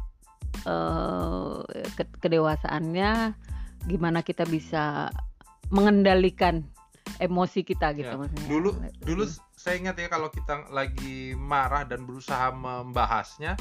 ke- 1.90 2.16
kedewasaannya 2.18 3.34
gimana 3.82 4.20
kita 4.20 4.44
bisa 4.44 5.10
mengendalikan 5.68 6.62
emosi 7.18 7.62
kita 7.62 7.92
gitu 7.92 8.08
Ya, 8.08 8.18
maksudnya. 8.18 8.46
dulu 8.46 8.70
dulu 9.00 9.24
saya 9.52 9.74
ingat 9.76 9.96
ya 9.96 10.06
kalau 10.06 10.28
kita 10.28 10.68
lagi 10.68 11.34
marah 11.34 11.82
dan 11.82 12.02
berusaha 12.02 12.50
membahasnya 12.50 13.58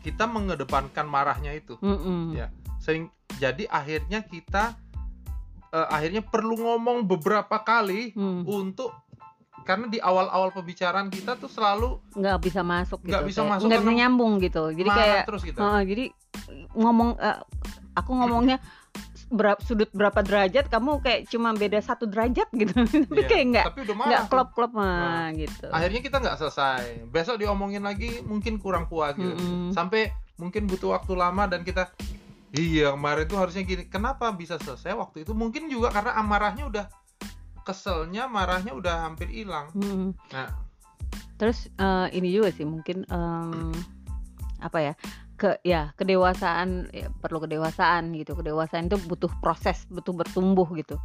kita 0.00 0.26
mengedepankan 0.26 1.06
marahnya 1.06 1.52
itu 1.52 1.78
Mm-mm. 1.78 2.34
Ya. 2.34 2.50
Sering 2.82 3.06
jadi 3.38 3.70
akhirnya 3.70 4.20
kita 4.20 4.74
eh, 5.70 5.88
akhirnya 5.88 6.20
perlu 6.20 6.58
ngomong 6.58 7.06
beberapa 7.06 7.62
kali 7.62 8.10
Hmm, 8.12 8.42
untuk 8.42 8.90
karena 9.62 9.86
di 9.86 10.02
awal-awal 10.02 10.50
pembicaraan 10.50 11.06
kita 11.06 11.38
tuh 11.38 11.46
selalu 11.46 12.02
nggak 12.18 12.38
bisa 12.42 12.66
masuk 12.66 12.98
gitu. 13.00 13.14
Nggak 13.14 13.24
bisa 13.24 13.40
kayak 13.40 13.50
masuk 13.54 13.66
nggak 13.70 13.82
bisa 13.86 13.92
nyambung 13.94 14.32
gitu. 14.36 14.62
Jadi 14.74 14.88
kayak 14.90 15.22
terus 15.22 15.42
kita 15.46 15.58
Heeh, 15.62 15.80
jadi 15.86 16.04
ngomong 16.74 17.14
eh, 17.14 17.38
aku 17.94 18.10
ngomongnya 18.12 18.58
berapa 19.32 19.56
sudut 19.64 19.88
berapa 19.96 20.20
derajat 20.20 20.68
kamu 20.68 21.00
kayak 21.00 21.24
cuma 21.32 21.56
beda 21.56 21.80
satu 21.80 22.04
derajat 22.04 22.52
gitu 22.52 22.74
tapi 23.08 23.16
Iya, 23.16 23.28
kayak 23.32 23.44
nggak 23.48 23.66
nggak 23.88 24.22
klop 24.28 24.52
klop 24.52 24.76
Nah, 24.76 25.32
gitu 25.32 25.72
akhirnya 25.72 26.04
kita 26.04 26.16
nggak 26.20 26.36
selesai 26.36 27.08
besok 27.08 27.40
diomongin 27.40 27.80
lagi 27.80 28.20
mungkin 28.20 28.60
kurang 28.60 28.92
puas 28.92 29.16
gitu 29.16 29.32
Mm-mm. 29.32 29.72
sampai 29.72 30.12
mungkin 30.36 30.68
butuh 30.68 30.92
waktu 30.92 31.16
lama 31.16 31.48
dan 31.48 31.64
kita 31.64 31.88
iya 32.52 32.92
kemarin 32.92 33.24
tuh 33.24 33.38
harusnya 33.40 33.64
gini. 33.64 33.88
Kenapa 33.88 34.28
bisa 34.36 34.60
selesai? 34.60 34.92
Waktu 34.92 35.24
itu 35.24 35.32
mungkin 35.32 35.72
juga 35.72 35.88
karena 35.88 36.16
amarahnya 36.20 36.68
udah 36.68 36.86
keselnya 37.62 38.26
marahnya 38.28 38.74
udah 38.76 39.08
hampir 39.08 39.30
hilang. 39.30 39.70
Mm. 39.72 40.12
nah. 40.34 40.50
Terus 41.40 41.66
eh, 41.74 42.06
ini 42.14 42.30
juga 42.30 42.54
sih 42.54 42.62
mungkin 42.62 43.02
em, 43.08 43.74
apa 44.62 44.78
ya 44.78 44.94
ke 45.34 45.58
ya 45.66 45.90
kedewasaan 45.98 46.92
ya, 46.94 47.10
perlu 47.18 47.42
kedewasaan 47.42 48.14
gitu. 48.14 48.38
Kedewasaan 48.38 48.86
itu 48.86 48.98
butuh 49.10 49.32
proses 49.42 49.82
butuh 49.90 50.14
bertumbuh 50.14 50.68
gitu. 50.78 51.00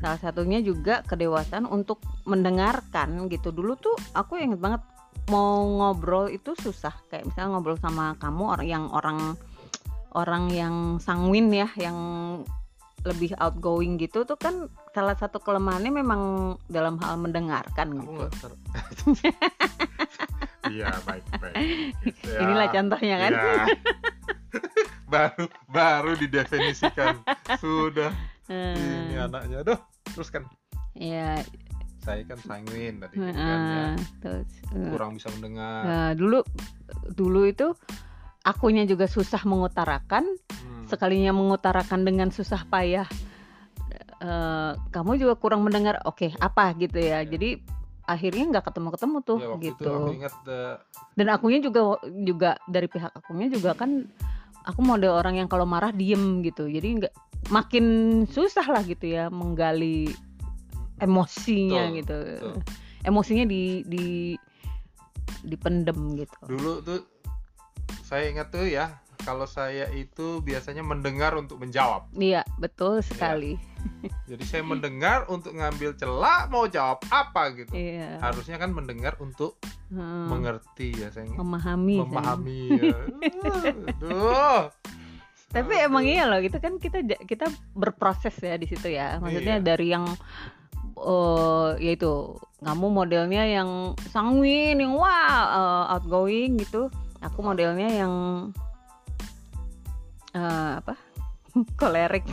Salah 0.00 0.16
satunya 0.16 0.64
juga 0.64 1.04
kedewasaan 1.04 1.68
untuk 1.68 2.00
mendengarkan 2.24 3.28
gitu. 3.28 3.52
Dulu 3.52 3.76
tuh 3.76 3.92
aku 4.16 4.40
inget 4.40 4.62
banget 4.62 4.80
mau 5.28 5.60
ngobrol 5.60 6.32
itu 6.32 6.56
susah. 6.56 6.94
Kayak 7.12 7.28
misalnya 7.28 7.58
ngobrol 7.58 7.76
sama 7.76 8.16
kamu 8.16 8.44
orang 8.56 8.68
yang 8.68 8.84
orang 8.88 9.36
orang 10.12 10.52
yang 10.52 10.74
sanguin 11.00 11.48
ya 11.52 11.68
yang 11.76 11.96
lebih 13.02 13.34
outgoing 13.42 13.98
gitu 13.98 14.22
tuh 14.22 14.38
kan 14.38 14.70
salah 14.94 15.18
satu 15.18 15.42
kelemahannya 15.42 15.90
memang 15.90 16.20
dalam 16.70 17.02
hal 17.02 17.18
mendengarkan 17.18 17.98
aku 17.98 18.30
gitu. 18.30 18.48
iya 20.78 20.94
baik 21.02 21.26
baik. 21.42 21.56
Ya, 22.22 22.38
inilah 22.46 22.68
contohnya 22.70 23.16
kan? 23.26 23.32
Ya. 23.34 23.54
baru 25.12 25.44
baru 25.66 26.12
didefinisikan. 26.14 27.26
Sudah. 27.58 28.14
Ini 28.46 29.16
Hmm, 29.18 29.26
anaknya. 29.32 29.66
Aduh 29.66 29.78
terus 30.14 30.30
kan? 30.30 30.46
Ya 30.94 31.42
saya 32.02 32.26
kan 32.26 32.38
sanguin 32.42 32.98
tadi 32.98 33.14
gitu 33.14 33.30
kan, 33.30 33.60
ya. 33.62 33.86
terus 34.18 34.50
eh, 34.74 34.90
kurang 34.90 35.14
bisa 35.18 35.30
mendengar. 35.38 35.82
Eh, 35.86 36.12
dulu 36.18 36.42
dulu 37.14 37.46
itu 37.46 37.70
akunya 38.42 38.82
juga 38.84 39.06
susah 39.06 39.42
mengutarakan 39.46 40.26
Hmm. 40.62 40.86
sekalinya 40.86 41.30
mengutarakan 41.32 42.02
dengan 42.02 42.28
susah 42.28 42.66
payah 42.66 43.06
eh, 44.20 44.72
kamu 44.90 45.18
juga 45.18 45.34
kurang 45.34 45.66
mendengar 45.66 45.98
oke 46.04 46.34
apa? 46.38 46.74
gitu 46.78 46.98
ya. 46.98 47.22
Ya. 47.22 47.26
jadi 47.26 47.58
akhirnya 48.02 48.44
nggak 48.50 48.64
ketemu 48.70 48.88
ketemu 48.94 49.16
tuh 49.22 49.38
Ya, 49.38 49.48
waktu 49.50 49.66
itu 49.70 49.78
gitu. 49.78 49.90
aku 49.94 50.10
ingat 50.18 50.34
eh, 50.46 50.74
dan 51.14 51.26
akunya 51.30 51.58
juga 51.62 51.80
juga 52.22 52.50
dari 52.66 52.86
pihak 52.86 53.14
akunya 53.14 53.46
juga 53.46 53.74
kan 53.74 54.06
aku 54.62 54.80
model 54.82 55.14
orang 55.18 55.38
yang 55.38 55.48
kalau 55.50 55.66
marah 55.66 55.90
diem 55.90 56.42
gitu. 56.42 56.66
Jadi 56.66 56.88
nggak 57.02 57.14
makin 57.50 57.84
susah 58.26 58.66
lah 58.70 58.82
gitu 58.86 59.06
ya 59.06 59.26
menggali 59.30 60.10
emosinya 60.98 61.90
Betul, 61.90 61.98
gitu. 61.98 62.18
betul. 62.22 62.54
emosinya 63.02 63.44
di 63.46 63.82
di 63.86 64.06
dipendem 65.42 65.98
gitu. 66.18 66.38
Dulu 66.46 66.72
tuh 66.82 67.00
saya 68.12 68.28
ingat 68.28 68.52
tuh 68.52 68.68
ya 68.68 69.00
kalau 69.24 69.48
saya 69.48 69.88
itu 69.88 70.44
biasanya 70.44 70.84
mendengar 70.84 71.32
untuk 71.32 71.56
menjawab. 71.56 72.12
Iya 72.12 72.44
betul 72.58 73.00
sekali. 73.00 73.56
Jadi 74.28 74.44
saya 74.44 74.60
mendengar 74.62 75.24
untuk 75.26 75.54
ngambil 75.54 75.96
celah 75.96 76.44
mau 76.46 76.68
jawab 76.68 77.00
apa 77.08 77.56
gitu. 77.56 77.72
Iya. 77.72 78.20
Harusnya 78.20 78.60
kan 78.60 78.68
mendengar 78.70 79.16
untuk 79.16 79.56
Hmm, 79.88 80.24
mengerti 80.24 80.96
ya 80.96 81.08
saya 81.08 81.28
memahami 81.28 82.00
memahami 82.00 82.60
ya. 82.74 82.96
Aduh. 83.92 84.72
tapi 85.48 85.72
Aduh. 85.76 85.84
emang 85.84 86.04
iya 86.04 86.24
loh 86.24 86.40
gitu 86.40 86.56
kan 86.56 86.80
kita 86.80 87.00
kita 87.22 87.44
berproses 87.72 88.32
ya 88.36 88.56
di 88.56 88.64
situ 88.64 88.88
ya. 88.88 89.20
Maksudnya 89.20 89.60
Iya. 89.60 89.64
dari 89.64 89.86
yang 89.88 90.04
eh 90.92 91.70
yaitu 91.78 92.36
kamu 92.60 92.86
modelnya 92.88 93.44
yang 93.44 93.92
sanguin 94.08 94.76
yang 94.76 94.92
wah 94.92 95.28
eh, 95.88 95.94
outgoing 95.94 96.56
gitu 96.56 96.88
aku 97.22 97.38
modelnya 97.40 97.88
yang 97.88 98.14
eh, 100.34 100.72
apa? 100.82 100.94
Kolerik. 101.80 102.26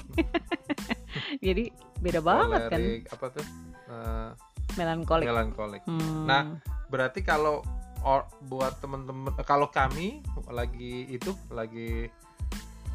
Jadi 1.45 1.69
beda 2.01 2.19
banget 2.19 2.61
kan? 2.67 2.81
Kolerik, 2.81 3.05
apa 3.13 3.25
tuh? 3.31 3.45
Eh, 3.89 4.29
melankolik. 4.77 5.25
melankolik. 5.29 5.81
Hmm, 5.85 6.25
Nah, 6.25 6.57
berarti 6.89 7.21
kalau 7.21 7.61
or, 8.05 8.25
buat 8.47 8.79
temen-temen 8.79 9.35
kalau 9.43 9.67
kami 9.69 10.23
lagi 10.47 11.05
itu 11.11 11.35
lagi 11.51 12.07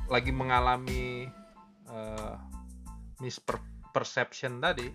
lagi 0.08 0.32
mengalami 0.32 1.28
uh, 1.88 2.36
misperception 3.20 4.60
tadi. 4.60 4.88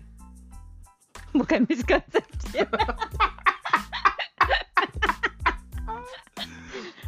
Bukan 1.38 1.66
misconception 1.70 2.66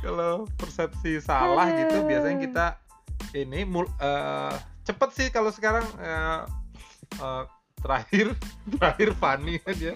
kalau 0.02 0.50
persepsi 0.58 1.22
salah 1.22 1.70
gitu 1.70 2.02
biasanya 2.04 2.38
kita 2.42 2.66
ini 3.38 3.62
mul, 3.62 3.86
uh, 4.02 4.52
cepet 4.82 5.10
sih 5.14 5.28
kalau 5.30 5.54
sekarang 5.54 5.86
uh, 6.02 6.44
uh, 7.22 7.46
terakhir 7.80 8.34
terakhir 8.76 9.14
Fanny 9.16 9.62
aja 9.62 9.94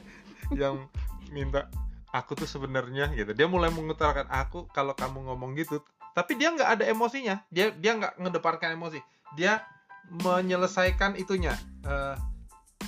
yang 0.54 0.86
minta 1.34 1.66
aku 2.14 2.38
tuh 2.38 2.48
sebenarnya 2.48 3.12
gitu. 3.18 3.34
Dia 3.34 3.50
mulai 3.50 3.68
mengutarakan 3.68 4.30
aku 4.30 4.70
kalau 4.70 4.94
kamu 4.94 5.26
ngomong 5.26 5.58
gitu 5.58 5.82
tapi 6.16 6.38
dia 6.40 6.48
nggak 6.54 6.80
ada 6.80 6.84
emosinya. 6.88 7.44
Dia 7.52 7.74
dia 7.76 7.92
nggak 7.92 8.16
ngedeparkan 8.22 8.72
emosi. 8.72 9.02
Dia 9.36 9.60
menyelesaikan 10.08 11.18
itunya. 11.20 11.52
Uh, 11.84 12.16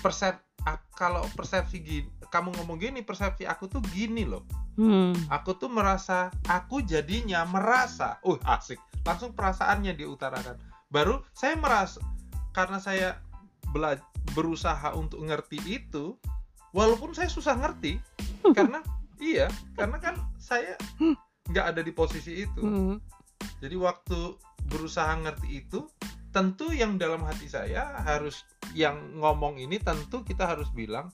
persep 0.01 0.41
kalau 0.97 1.25
persepsi 1.35 1.81
gini 1.81 2.09
kamu 2.29 2.55
ngomong 2.61 2.79
gini 2.81 3.01
persepsi 3.05 3.49
aku 3.49 3.69
tuh 3.69 3.83
gini 3.93 4.25
loh. 4.25 4.45
Hmm. 4.79 5.11
aku 5.27 5.59
tuh 5.59 5.67
merasa 5.67 6.31
aku 6.47 6.87
jadinya 6.87 7.43
merasa 7.43 8.23
uh 8.23 8.39
asik. 8.47 8.79
Langsung 9.03 9.35
perasaannya 9.35 9.99
diutarakan. 9.99 10.55
Baru 10.87 11.27
saya 11.35 11.59
merasa 11.59 11.99
karena 12.55 12.79
saya 12.79 13.19
belajar 13.75 14.07
berusaha 14.33 14.95
untuk 14.95 15.25
ngerti 15.25 15.59
itu 15.67 16.17
walaupun 16.73 17.17
saya 17.17 17.27
susah 17.33 17.57
ngerti 17.57 17.97
karena 18.57 18.85
iya 19.19 19.49
karena 19.75 19.97
kan 19.99 20.15
saya 20.37 20.77
nggak 21.49 21.67
ada 21.75 21.81
di 21.81 21.93
posisi 21.93 22.45
itu. 22.45 22.63
Hmm. 22.63 22.97
jadi 23.59 23.75
waktu 23.81 24.37
berusaha 24.69 25.11
ngerti 25.25 25.65
itu 25.65 25.89
tentu 26.31 26.71
yang 26.71 27.01
dalam 27.01 27.25
hati 27.25 27.49
saya 27.49 27.99
harus 28.05 28.45
yang 28.77 29.17
ngomong 29.17 29.57
ini 29.57 29.81
tentu 29.81 30.21
kita 30.23 30.45
harus 30.45 30.69
bilang 30.77 31.09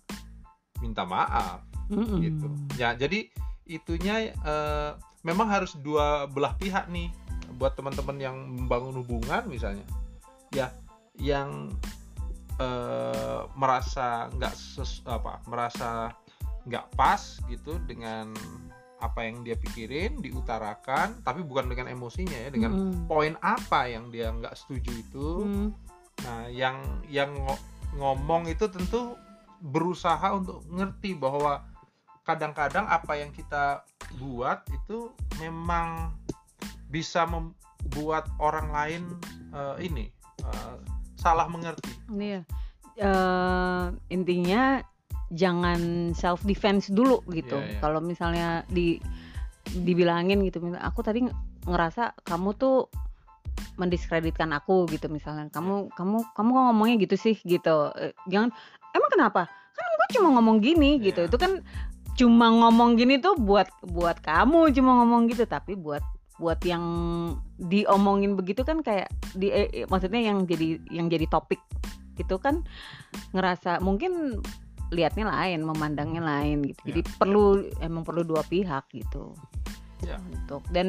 minta 0.84 1.08
maaf 1.08 1.64
mm 1.88 2.20
gitu 2.20 2.48
ya 2.76 2.92
jadi 2.92 3.28
itunya 3.64 4.36
uh, 4.44 5.00
memang 5.24 5.48
harus 5.48 5.72
dua 5.80 6.28
belah 6.28 6.52
pihak 6.60 6.92
nih 6.92 7.08
buat 7.56 7.72
teman-teman 7.72 8.16
yang 8.20 8.36
membangun 8.36 9.00
hubungan 9.00 9.44
misalnya 9.48 9.84
ya 10.52 10.68
yang 11.16 11.72
uh, 12.60 13.48
merasa 13.56 14.28
nggak 14.36 14.54
apa 15.08 15.40
merasa 15.48 16.12
nggak 16.64 16.86
pas 16.96 17.40
gitu 17.48 17.76
dengan 17.84 18.32
apa 19.02 19.28
yang 19.28 19.44
dia 19.44 19.56
pikirin 19.58 20.24
diutarakan 20.24 21.20
tapi 21.20 21.44
bukan 21.44 21.68
dengan 21.68 21.92
emosinya 21.92 22.48
ya 22.48 22.48
dengan 22.48 22.72
mm. 22.72 23.04
poin 23.04 23.36
apa 23.44 23.92
yang 23.92 24.08
dia 24.08 24.32
nggak 24.32 24.56
setuju 24.56 24.90
itu 24.96 25.28
mm. 25.44 25.68
nah 26.24 26.48
yang 26.48 26.80
yang 27.12 27.36
ngomong 28.00 28.48
itu 28.48 28.64
tentu 28.72 29.12
berusaha 29.64 30.28
untuk 30.36 30.60
ngerti 30.68 31.16
bahwa 31.16 31.64
kadang-kadang 32.28 32.84
apa 32.84 33.16
yang 33.16 33.32
kita 33.32 33.80
buat 34.20 34.60
itu 34.68 35.08
memang 35.40 36.12
bisa 36.92 37.24
membuat 37.24 38.28
orang 38.36 38.68
lain 38.68 39.02
uh, 39.56 39.76
ini 39.80 40.12
uh, 40.44 40.76
salah 41.16 41.48
mengerti. 41.48 41.96
Iya. 42.12 42.44
Uh, 42.94 43.90
intinya 44.12 44.84
jangan 45.32 46.12
self 46.12 46.44
defense 46.44 46.92
dulu 46.92 47.24
gitu. 47.32 47.56
Yeah, 47.56 47.76
yeah. 47.76 47.80
Kalau 47.80 48.00
misalnya 48.04 48.48
di 48.68 49.00
dibilangin 49.72 50.44
gitu, 50.44 50.60
aku 50.76 51.00
tadi 51.00 51.24
ngerasa 51.64 52.14
kamu 52.22 52.52
tuh 52.60 52.92
mendiskreditkan 53.80 54.52
aku 54.54 54.86
gitu 54.92 55.10
misalnya. 55.10 55.50
Kamu 55.50 55.90
kamu 55.96 56.22
kamu 56.36 56.48
kok 56.52 56.64
ngomongnya 56.70 56.96
gitu 57.02 57.16
sih 57.18 57.36
gitu. 57.42 57.90
Jangan 58.30 58.54
emang 58.94 59.10
kenapa? 59.10 59.42
Kan 59.50 59.84
gue 59.84 60.08
cuma 60.16 60.28
ngomong 60.38 60.62
gini 60.62 60.96
yeah. 60.96 61.10
gitu. 61.10 61.20
Itu 61.28 61.36
kan 61.36 61.60
cuma 62.14 62.46
ngomong 62.46 62.94
gini 62.94 63.18
tuh 63.18 63.34
buat 63.34 63.66
buat 63.82 64.22
kamu 64.22 64.70
cuma 64.70 65.02
ngomong 65.02 65.26
gitu 65.34 65.50
tapi 65.50 65.74
buat 65.74 66.02
buat 66.38 66.62
yang 66.62 66.82
diomongin 67.58 68.38
begitu 68.38 68.62
kan 68.62 68.86
kayak 68.86 69.10
di 69.34 69.50
eh, 69.50 69.66
eh 69.70 69.86
maksudnya 69.90 70.22
yang 70.22 70.46
jadi 70.46 70.78
yang 70.94 71.10
jadi 71.10 71.26
topik 71.26 71.58
itu 72.18 72.38
kan 72.38 72.62
ngerasa 73.34 73.82
mungkin 73.82 74.38
lihatnya 74.94 75.26
lain, 75.26 75.66
memandangnya 75.66 76.22
lain 76.22 76.62
gitu. 76.62 76.80
Jadi 76.86 77.00
ya. 77.02 77.10
perlu 77.18 77.46
emang 77.82 78.06
perlu 78.06 78.22
dua 78.22 78.46
pihak 78.46 78.86
gitu. 78.94 79.34
Ya. 80.06 80.22
Untuk 80.30 80.62
dan 80.70 80.88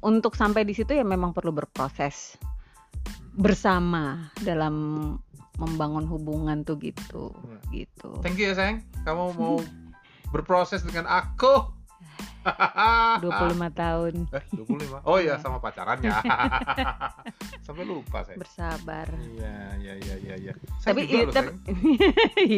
untuk 0.00 0.32
sampai 0.34 0.64
di 0.64 0.72
situ 0.72 0.96
ya 0.96 1.04
memang 1.04 1.36
perlu 1.36 1.52
berproses 1.52 2.40
bersama 3.32 4.32
dalam 4.44 5.16
membangun 5.62 6.04
hubungan 6.10 6.66
tuh 6.66 6.76
gitu. 6.82 7.30
Ya. 7.46 7.86
Gitu. 7.86 8.10
Thank 8.26 8.42
you 8.42 8.50
ya 8.50 8.54
sayang. 8.58 8.82
Kamu 9.06 9.30
mau 9.38 9.62
berproses 10.34 10.82
dengan 10.82 11.06
aku 11.06 11.70
25 13.22 13.22
tahun. 13.70 14.14
Eh, 14.34 14.44
25. 14.58 15.06
Oh 15.06 15.22
iya, 15.22 15.38
sama 15.38 15.62
pacarannya. 15.62 16.10
Sampai 17.66 17.86
lupa 17.86 18.26
saya. 18.26 18.34
Bersabar. 18.34 19.06
Iya, 19.14 19.78
iya, 19.78 19.94
iya, 20.02 20.14
iya, 20.18 20.34
iya. 20.50 20.52
Tapi 20.82 21.06
iya, 21.06 21.22
loh, 21.22 21.32
tapi 21.34 21.50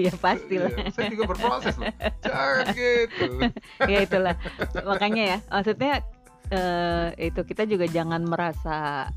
iya 0.00 0.12
pasti 0.16 0.56
lah. 0.56 0.72
Iya, 0.72 0.88
saya 0.88 1.12
juga 1.12 1.24
berproses 1.28 1.76
loh. 1.76 1.92
Jangan 2.24 2.72
gitu. 2.72 3.28
ya 3.84 3.98
itulah. 4.00 4.34
Makanya 4.88 5.22
ya, 5.36 5.38
maksudnya 5.52 5.92
uh, 6.52 7.08
itu 7.20 7.40
kita 7.44 7.68
juga 7.68 7.84
jangan 7.84 8.24
merasa 8.24 9.08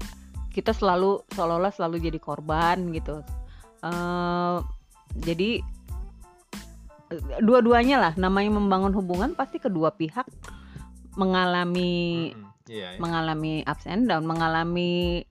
kita 0.51 0.73
selalu 0.73 1.23
seolah-olah 1.31 1.71
selalu 1.71 2.11
jadi 2.11 2.19
korban 2.19 2.91
gitu. 2.91 3.23
Uh, 3.85 4.65
jadi 5.17 5.61
dua-duanya 7.39 7.97
lah 8.03 8.13
namanya 8.19 8.51
membangun 8.59 8.91
hubungan 8.91 9.31
pasti 9.31 9.63
kedua 9.63 9.95
pihak 9.95 10.27
mengalami 11.15 12.31
mm 12.31 12.35
-hmm. 12.35 12.51
yeah, 12.67 12.91
yeah. 12.93 12.99
mengalami 12.99 13.63
ups 13.63 13.87
and 13.87 14.11
down 14.11 14.27
mengalami 14.27 15.23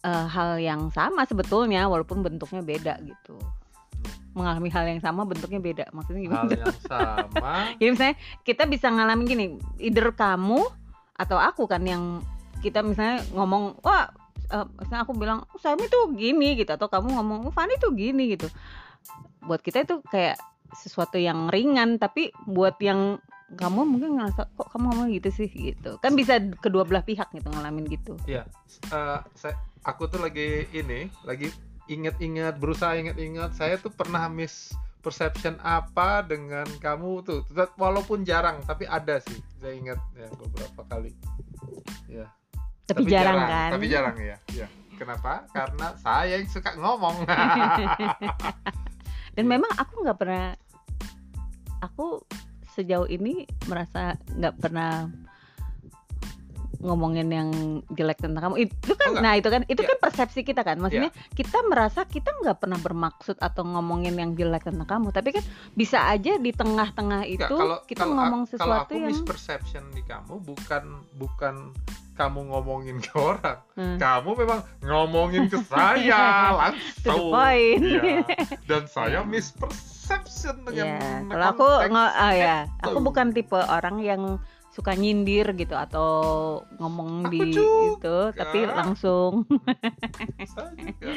uh, 0.00 0.26
hal 0.26 0.56
yang 0.56 0.88
sama 0.88 1.28
sebetulnya 1.28 1.84
walaupun 1.88 2.24
bentuknya 2.24 2.64
beda 2.64 3.04
gitu 3.04 3.36
mengalami 4.34 4.68
hal 4.68 4.84
yang 4.90 5.00
sama 5.00 5.22
bentuknya 5.22 5.62
beda 5.62 5.84
maksudnya 5.94 6.26
gimana? 6.26 6.42
Hal 6.42 6.58
yang 6.58 6.78
sama. 6.82 7.50
Jadi 7.78 7.90
misalnya 7.94 8.16
kita 8.42 8.66
bisa 8.66 8.90
ngalamin 8.90 9.26
gini, 9.30 9.46
either 9.78 10.10
kamu 10.10 10.66
atau 11.14 11.38
aku 11.38 11.70
kan 11.70 11.86
yang 11.86 12.18
kita 12.58 12.82
misalnya 12.82 13.22
ngomong, 13.30 13.78
wah, 13.86 14.10
uh, 14.50 14.66
misalnya 14.80 15.02
aku 15.06 15.14
bilang, 15.16 15.38
oh, 15.48 15.60
Sami 15.60 15.86
tuh 15.88 16.12
gini 16.12 16.58
gitu, 16.58 16.72
atau 16.74 16.88
kamu 16.90 17.14
ngomong, 17.16 17.40
oh, 17.48 17.54
Fani 17.54 17.78
tuh 17.80 17.94
gini 17.94 18.36
gitu. 18.36 18.48
Buat 19.44 19.60
kita 19.60 19.84
itu 19.84 20.00
kayak 20.08 20.40
sesuatu 20.74 21.16
yang 21.16 21.48
ringan 21.48 22.02
tapi 22.02 22.34
buat 22.50 22.76
yang 22.82 23.22
kamu 23.54 23.86
mungkin 23.86 24.18
ngerasa 24.18 24.50
kok 24.56 24.68
kamu 24.74 24.84
ngomong 24.90 25.08
gitu 25.14 25.28
sih? 25.30 25.48
gitu. 25.48 25.96
Kan 26.02 26.18
bisa 26.18 26.42
kedua 26.58 26.82
belah 26.82 27.06
pihak 27.06 27.30
gitu 27.30 27.46
ngalamin 27.52 27.86
gitu. 27.86 28.18
Ya 28.26 28.48
uh, 28.90 29.22
saya 29.38 29.54
aku 29.86 30.10
tuh 30.10 30.20
lagi 30.24 30.66
ini 30.74 31.08
lagi 31.22 31.52
inget-inget 31.86 32.58
berusaha 32.58 32.96
inget-inget 32.96 33.52
saya 33.54 33.78
tuh 33.78 33.92
pernah 33.92 34.26
miss 34.26 34.74
perception 35.04 35.60
apa 35.62 36.24
dengan 36.24 36.66
kamu 36.82 37.22
tuh. 37.22 37.40
Walaupun 37.78 38.26
jarang 38.26 38.64
tapi 38.66 38.88
ada 38.88 39.22
sih 39.22 39.38
saya 39.62 39.76
ingat 39.76 40.00
ya 40.18 40.28
beberapa 40.34 40.82
kali. 40.90 41.12
Ya 42.10 42.26
tapi, 42.84 43.04
tapi 43.04 43.12
jarang, 43.12 43.36
jarang 43.36 43.48
kan? 43.48 43.70
tapi 43.72 43.86
jarang 43.88 44.16
ya 44.20 44.36
ya 44.52 44.68
kenapa? 44.96 45.44
Karena 45.50 45.92
saya 45.98 46.38
yang 46.38 46.48
suka 46.48 46.72
ngomong. 46.78 47.26
Dan 49.36 49.44
memang 49.50 49.70
aku 49.74 50.06
nggak 50.06 50.18
pernah 50.18 50.54
aku 51.82 52.22
sejauh 52.74 53.06
ini 53.10 53.44
merasa 53.66 54.14
nggak 54.30 54.54
pernah 54.62 55.10
ngomongin 56.84 57.28
yang 57.32 57.50
jelek 57.96 58.20
tentang 58.22 58.50
kamu. 58.50 58.68
Itu 58.68 58.94
kan 58.94 59.18
oh, 59.18 59.22
nah 59.24 59.34
itu 59.34 59.48
kan 59.48 59.64
itu 59.66 59.82
yeah. 59.82 59.90
kan 59.90 59.98
persepsi 59.98 60.46
kita 60.46 60.62
kan. 60.62 60.78
Maksudnya 60.78 61.10
yeah. 61.10 61.34
kita 61.34 61.64
merasa 61.66 62.04
kita 62.06 62.30
nggak 62.44 62.60
pernah 62.60 62.78
bermaksud 62.78 63.40
atau 63.40 63.64
ngomongin 63.66 64.14
yang 64.14 64.36
jelek 64.38 64.68
tentang 64.68 64.86
kamu. 64.86 65.08
Tapi 65.10 65.34
kan 65.34 65.44
bisa 65.74 66.06
aja 66.06 66.38
di 66.38 66.52
tengah-tengah 66.54 67.26
itu 67.26 67.56
kalau, 67.56 67.82
kita 67.88 68.04
kalau, 68.06 68.14
ngomong 68.20 68.42
sesuatu 68.46 68.62
kalau 68.62 68.86
aku 68.86 69.00
yang 69.00 69.10
misperception 69.10 69.84
di 69.96 70.02
kamu 70.04 70.38
bukan 70.44 70.84
bukan 71.18 71.72
kamu 72.14 72.46
ngomongin 72.50 72.98
ke 73.02 73.12
orang 73.18 73.58
hmm. 73.74 73.98
kamu 73.98 74.30
memang 74.38 74.60
ngomongin 74.82 75.44
ke 75.50 75.58
saya 75.66 76.22
langsung 76.62 77.34
ya. 77.34 78.22
dan 78.70 78.82
saya 78.86 79.26
misperception 79.26 80.62
dengan 80.66 80.98
yeah. 80.98 81.20
kalau 81.26 81.46
aku 81.50 81.68
oh 81.90 82.32
ya 82.34 82.70
aku 82.82 82.98
bukan 83.02 83.34
tipe 83.34 83.58
orang 83.58 83.98
yang 84.00 84.38
suka 84.74 84.98
nyindir 84.98 85.54
gitu 85.54 85.78
atau 85.78 86.10
ngomong 86.82 87.30
Aku 87.30 87.30
di 87.30 87.54
juga. 87.54 87.94
itu 87.94 88.18
tapi 88.34 88.58
langsung 88.66 89.46
saya 90.54 90.70
juga 90.74 91.12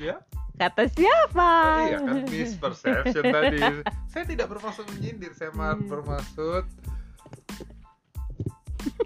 ya 0.00 0.16
Kata 0.56 0.88
siapa? 0.88 1.52
Iya 1.84 1.98
kan 2.00 2.24
misperception 2.32 3.24
tadi. 3.28 3.60
Saya 4.08 4.24
tidak 4.24 4.48
bermaksud 4.48 4.88
menyindir, 4.88 5.36
saya 5.36 5.52
Hmm. 5.52 5.84
bermaksud 5.84 6.64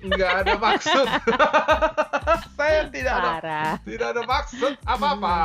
nggak 0.02 0.32
ada 0.40 0.54
maksud. 0.56 1.06
saya 2.58 2.86
tidak 2.88 3.12
ada 3.14 3.30
Parah. 3.34 3.72
tidak 3.82 4.06
ada 4.12 4.22
maksud 4.22 4.72
apa-apa. 4.82 5.36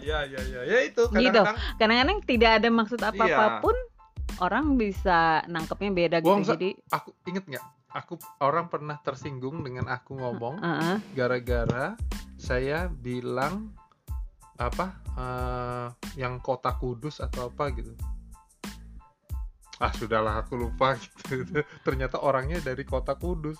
Ya 0.00 0.24
ya 0.24 0.40
ya, 0.40 0.60
ya 0.64 0.78
itu 0.82 1.02
Gitu. 1.02 1.30
kadang-kadang 1.30 1.56
Kadang-kadang 1.76 2.18
tidak 2.24 2.50
ada 2.58 2.68
maksud 2.68 2.98
Iya. 2.98 3.08
apa-apapun, 3.10 3.76
orang 4.40 4.64
bisa 4.74 5.18
nangkepnya 5.46 5.90
beda 5.90 6.16
gitu. 6.18 6.42
Se- 6.42 6.52
Jadi, 6.52 6.68
aku 6.88 7.10
inget 7.24 7.44
nggak? 7.46 7.64
Aku 7.92 8.16
orang 8.40 8.66
pernah 8.66 8.96
tersinggung 8.98 9.60
dengan 9.60 9.84
aku 9.86 10.16
ngomong 10.16 10.56
Heeh. 10.58 10.96
gara-gara 11.12 11.92
saya 12.34 12.88
bilang 12.88 13.68
apa 14.56 14.96
eh, 15.12 15.86
yang 16.16 16.38
kota 16.38 16.72
Kudus 16.72 17.20
atau 17.20 17.48
apa 17.48 17.68
gitu 17.70 17.92
ah 19.82 19.90
sudahlah 19.90 20.38
aku 20.38 20.54
lupa 20.54 20.94
gitu. 21.28 21.60
Ternyata 21.82 22.22
orangnya 22.22 22.62
dari 22.62 22.86
kota 22.86 23.18
Kudus. 23.18 23.58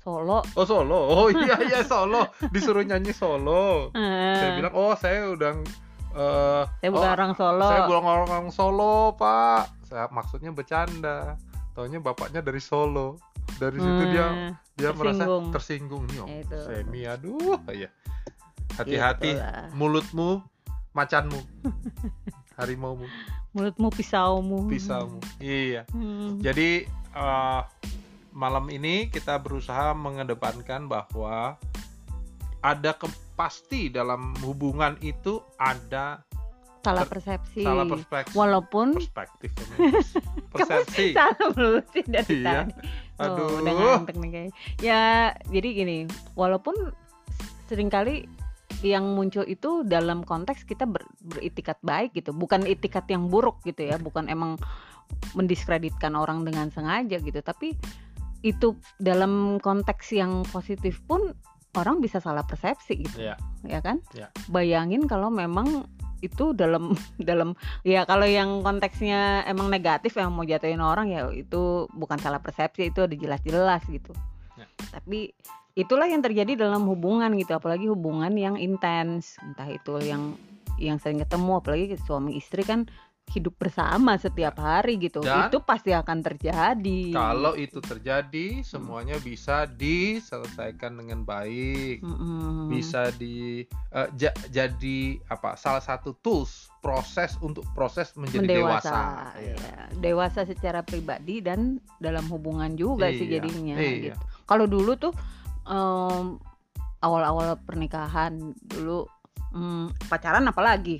Solo. 0.00 0.40
oh 0.56 0.64
Solo. 0.64 1.00
Oh 1.10 1.26
iya 1.28 1.58
iya 1.60 1.82
Solo. 1.82 2.30
Disuruh 2.48 2.86
nyanyi 2.86 3.10
Solo. 3.10 3.90
Saya 3.92 4.50
bilang 4.56 4.72
oh 4.72 4.94
saya 4.94 5.28
udah 5.34 5.52
eh, 6.14 6.62
saya 6.80 6.90
bukan 6.94 7.10
oh, 7.10 7.16
orang 7.18 7.32
Solo. 7.34 7.66
saya 7.68 7.80
bukan 7.84 8.04
orang 8.06 8.46
Solo 8.48 8.94
pak. 9.18 9.64
Saya 9.84 10.06
maksudnya 10.08 10.54
bercanda. 10.54 11.34
Taunya 11.74 11.98
bapaknya 12.00 12.40
dari 12.40 12.62
Solo. 12.62 13.18
Dari 13.58 13.76
situ 13.76 14.02
dia 14.14 14.26
Hmm, 14.30 14.52
dia 14.78 14.90
merasa 14.94 15.26
tersinggung. 15.26 15.44
tersinggung. 15.52 16.02
Nih 16.08 16.18
om 16.22 16.28
itu. 16.40 16.56
semi 16.64 17.02
aduh 17.04 17.58
ya 17.74 17.90
hati-hati 18.78 19.34
Itulah. 19.36 19.68
mulutmu 19.74 20.30
macanmu 20.94 21.40
harimaumu 22.58 23.04
mulutmu 23.50 23.90
pisaumu. 23.90 24.66
pisaumu 24.66 25.18
iya 25.38 25.82
Hmm. 25.88 26.38
jadi 26.38 26.86
eh, 27.10 27.62
malam 28.30 28.66
ini 28.68 29.06
kita 29.06 29.36
berusaha 29.36 29.90
mengedepankan 29.92 30.86
bahwa 30.86 31.58
ada 32.60 32.92
ke, 32.92 33.08
pasti 33.34 33.88
dalam 33.88 34.36
hubungan 34.38 34.94
itu 35.00 35.40
ada 35.56 36.22
Salah 36.80 37.04
persepsi. 37.04 37.60
salah 37.60 37.84
perspektif 37.84 38.32
Walaupun 38.32 38.96
perspektif 38.96 39.50
namanya. 39.58 40.00
persepsi 40.48 41.12
salah 41.12 41.48
melulu 41.50 41.80
sih 41.90 42.04
dari 42.06 42.34
Iya. 42.38 42.64
tadi. 42.64 42.72
aduh 43.18 43.44
Oh, 43.44 43.60
udah 43.60 43.72
ngantuk 43.74 44.16
nih 44.16 44.30
kayaknya. 44.30 44.52
Ya, 44.80 45.02
jadi 45.46 45.68
gini, 45.74 45.98
walaupun 46.32 46.72
sering 47.66 47.88
kali 47.88 48.24
yang 48.84 49.16
muncul 49.16 49.44
itu 49.44 49.84
dalam 49.84 50.24
konteks 50.24 50.64
kita 50.64 50.84
ber, 50.88 51.04
beritikat 51.20 51.78
baik 51.84 52.16
gitu, 52.16 52.32
bukan 52.32 52.64
itikat 52.64 53.06
yang 53.12 53.28
buruk 53.28 53.60
gitu 53.64 53.86
ya, 53.86 53.96
bukan 54.00 54.26
emang 54.28 54.56
mendiskreditkan 55.34 56.14
orang 56.14 56.46
dengan 56.46 56.70
sengaja 56.70 57.18
gitu, 57.20 57.40
tapi 57.42 57.74
itu 58.40 58.72
dalam 58.96 59.60
konteks 59.60 60.16
yang 60.16 60.46
positif 60.48 61.02
pun 61.04 61.36
orang 61.76 62.00
bisa 62.00 62.18
salah 62.18 62.42
persepsi 62.42 63.04
gitu, 63.04 63.30
Iya. 63.30 63.36
ya 63.68 63.80
kan? 63.84 64.00
Iya. 64.16 64.32
Bayangin 64.48 65.04
kalau 65.06 65.28
memang 65.28 65.86
itu 66.20 66.52
dalam 66.52 66.92
dalam 67.30 67.56
ya 67.84 68.04
kalau 68.04 68.28
yang 68.28 68.60
konteksnya 68.60 69.44
emang 69.48 69.72
negatif 69.72 70.16
yang 70.20 70.32
mau 70.32 70.44
jatuhin 70.44 70.80
orang 70.80 71.08
ya 71.08 71.28
itu 71.32 71.88
bukan 71.96 72.20
salah 72.20 72.40
persepsi 72.44 72.92
itu 72.92 73.00
ada 73.04 73.16
jelas-jelas 73.16 73.82
gitu 73.88 74.12
Ya. 74.60 74.68
tapi 74.92 75.32
itulah 75.74 76.06
yang 76.06 76.20
terjadi 76.20 76.58
dalam 76.58 76.84
hubungan 76.84 77.30
gitu 77.34 77.54
apalagi 77.54 77.86
hubungan 77.86 78.34
yang 78.34 78.54
intens 78.54 79.38
entah 79.40 79.66
itu 79.66 79.98
yang 80.02 80.34
yang 80.76 80.96
sering 80.96 81.20
ketemu 81.20 81.52
apalagi 81.56 81.84
suami 82.00 82.34
istri 82.34 82.62
kan 82.62 82.88
hidup 83.30 83.54
bersama 83.56 84.18
setiap 84.18 84.58
hari 84.58 84.98
gitu 84.98 85.22
Dan- 85.22 85.46
itu 85.46 85.62
pasti 85.62 85.94
akan 85.94 86.18
terjadi 86.18 87.14
kalau 87.14 87.54
itu 87.54 87.78
terjadi 87.78 88.66
semuanya 88.66 89.14
bisa 89.22 89.70
diselesaikan 89.70 90.98
dengan 90.98 91.22
baik 91.22 92.02
Mm-mm. 92.02 92.66
bisa 92.66 93.14
di 93.14 93.62
eh, 93.92 94.08
ja- 94.18 94.34
jadi 94.50 95.22
apa 95.26 95.54
salah 95.54 95.78
satu 95.78 96.18
tools 96.18 96.66
proses 96.82 97.38
untuk 97.38 97.62
proses 97.70 98.10
menjadi 98.16 98.50
dewasa, 98.58 98.90
mendewasa 98.90 99.00
Iya. 99.38 99.54
ya. 99.54 99.78
dewasa 99.94 100.40
secara 100.42 100.80
pribadi 100.82 101.38
dan 101.38 101.78
dalam 101.98 102.26
hubungan 102.26 102.74
juga 102.74 103.14
sih 103.14 103.30
Iya, 103.30 103.38
jadinya 103.38 103.76
iya. 103.78 104.10
gitu 104.10 104.20
kalau 104.42 104.66
dulu 104.66 104.98
tuh 104.98 105.14
em, 105.70 106.36
awal-awal 107.00 107.54
pernikahan 107.62 108.36
dulu 108.66 109.06
em, 109.54 109.86
pacaran 110.06 110.44
apalagi? 110.44 110.98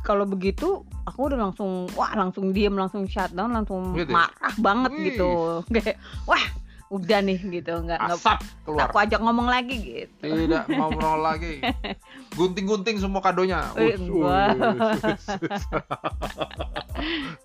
Kalau 0.00 0.22
begitu 0.22 0.86
aku 1.02 1.26
udah 1.26 1.50
langsung 1.50 1.90
wah 1.98 2.14
langsung 2.14 2.54
diem 2.54 2.70
langsung 2.72 3.10
shutdown 3.10 3.50
langsung 3.50 3.90
Gitu 3.92 4.06
ya? 4.06 4.22
marah 4.22 4.54
banget 4.56 4.92
Wih. 4.94 5.04
gitu. 5.10 5.30
Kayak 5.74 5.98
wah 6.24 6.38
udah 6.86 7.18
nih 7.18 7.42
gitu. 7.42 7.82
Nggak 7.82 7.98
nggak 7.98 8.38
keluar. 8.62 8.86
Aku 8.86 8.96
ajak 9.02 9.18
ngomong 9.18 9.50
lagi 9.50 9.74
gitu. 9.82 10.30
Tidak 10.30 10.70
mau 10.78 10.86
ngobrol 10.94 11.26
lagi. 11.26 11.58
Gunting-gunting 12.38 13.02
semua 13.02 13.18
kadonya. 13.18 13.66
Wih, 13.74 13.98
us. 14.22 15.26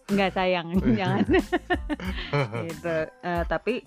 nggak 0.05 0.31
sayang. 0.36 0.67
Jangan. 0.93 1.25
Gitu. 2.69 2.95
Eh, 3.25 3.43
tapi 3.49 3.81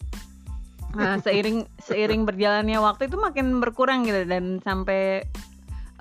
nah, 0.94 1.16
seiring 1.20 1.66
seiring 1.78 2.22
berjalannya 2.24 2.78
waktu 2.80 3.10
itu 3.10 3.16
makin 3.18 3.58
berkurang 3.60 4.06
gitu 4.06 4.24
dan 4.24 4.58
sampai 4.62 5.26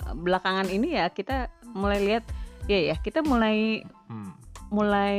eh, 0.06 0.14
belakangan 0.16 0.70
ini 0.70 0.98
ya 0.98 1.10
kita 1.10 1.50
mulai 1.74 2.00
lihat 2.02 2.24
ya 2.70 2.94
ya 2.94 2.96
kita 3.02 3.26
mulai 3.26 3.84
Hmm. 4.14 4.30
mulai 4.70 5.18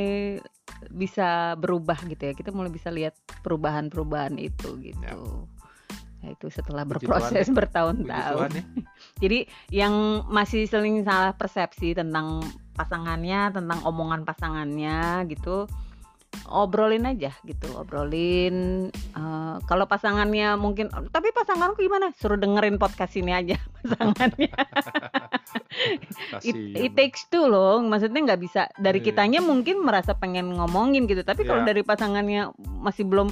bisa 0.87 1.59
berubah 1.59 1.99
gitu 2.07 2.31
ya 2.31 2.33
kita 2.37 2.55
mulai 2.55 2.71
bisa 2.71 2.87
lihat 2.87 3.17
perubahan-perubahan 3.43 4.39
itu 4.39 4.79
gitu 4.79 5.03
Ya. 5.03 5.19
Nah, 6.25 6.33
itu 6.33 6.49
setelah 6.49 6.89
Puji 6.89 7.05
berproses 7.05 7.45
Puji 7.45 7.53
bertahun-tahun 7.53 8.49
ya. 8.57 8.63
jadi 9.21 9.39
yang 9.69 10.25
masih 10.25 10.65
sering 10.65 11.05
salah 11.05 11.37
persepsi 11.37 11.93
tentang 11.93 12.41
pasangannya, 12.73 13.53
tentang 13.53 13.85
omongan 13.85 14.25
pasangannya 14.25 15.29
gitu, 15.29 15.69
obrolin 16.45 17.05
aja 17.05 17.31
gitu, 17.41 17.67
obrolin. 17.73 18.89
Eh, 18.91 19.55
kalau 19.65 19.85
pasangannya 19.85 20.55
mungkin, 20.55 20.87
tapi 21.09 21.31
pasanganku 21.31 21.79
gimana? 21.79 22.11
Suruh 22.15 22.35
dengerin 22.35 22.75
podcast 22.75 23.15
ini 23.15 23.31
aja 23.31 23.55
pasangannya. 23.83 24.51
it, 26.47 26.55
it 26.75 26.91
takes 26.93 27.27
two 27.27 27.45
loh, 27.45 27.79
maksudnya 27.79 28.21
nggak 28.23 28.41
bisa 28.41 28.67
dari 28.75 28.99
Iya. 28.99 29.05
kitanya 29.11 29.39
mungkin 29.39 29.83
merasa 29.83 30.15
pengen 30.15 30.55
ngomongin 30.55 31.05
gitu, 31.05 31.21
tapi 31.21 31.43
kalau 31.43 31.63
Iya. 31.63 31.69
dari 31.75 31.81
pasangannya 31.83 32.53
masih 32.79 33.05
belum, 33.05 33.27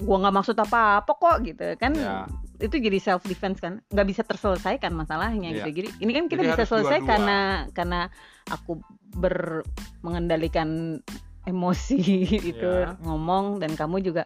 gua 0.00 0.16
nggak 0.24 0.36
maksud 0.36 0.56
apa-apa 0.56 1.12
kok 1.12 1.36
gitu 1.44 1.76
kan 1.76 1.92
Ya. 1.92 2.24
itu 2.56 2.72
jadi 2.80 2.96
self 2.96 3.20
defense 3.28 3.60
kan 3.60 3.84
nggak 3.92 4.08
bisa 4.08 4.24
terselesaikan 4.24 4.96
masalahnya 4.96 5.52
Iya. 5.52 5.68
gitu 5.68 5.84
jadi 5.84 5.88
ini 6.00 6.12
kan 6.16 6.24
kita 6.24 6.40
Jadi 6.40 6.50
bisa 6.56 6.64
selesai 6.64 6.98
dua-dua. 7.04 7.08
karena 7.12 7.38
karena 7.76 8.00
aku 8.48 8.80
ber 9.12 9.60
mengendalikan 10.00 11.00
emosi 11.42 12.00
itu 12.52 12.70
Iya. 12.82 12.96
ngomong 13.00 13.58
dan 13.58 13.72
kamu 13.72 14.02
juga 14.02 14.24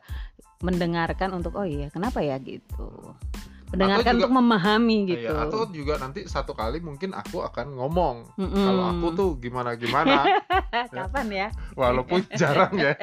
mendengarkan 0.60 1.30
untuk 1.32 1.54
oh 1.54 1.64
iya 1.64 1.88
kenapa 1.88 2.18
ya? 2.18 2.36
gitu. 2.36 3.14
Mendengarkan 3.66 4.14
juga- 4.14 4.18
untuk 4.22 4.34
memahami 4.34 4.98
gitu. 5.08 5.28
Iya, 5.28 5.44
atau 5.44 5.66
juga 5.68 5.98
nanti 5.98 6.22
satu 6.24 6.54
kali 6.54 6.78
mungkin 6.78 7.10
aku 7.10 7.42
akan 7.42 7.74
ngomong. 7.74 8.16
Mm-mm. 8.36 8.54
kalau 8.54 8.84
aku 8.88 9.06
tuh 9.12 9.30
gimana 9.36 9.74
gimana? 9.74 10.22
Kapan 10.94 11.26
ya? 11.28 11.48
Walaupun 11.74 12.22
jarang 12.38 12.70
ya. 12.72 12.94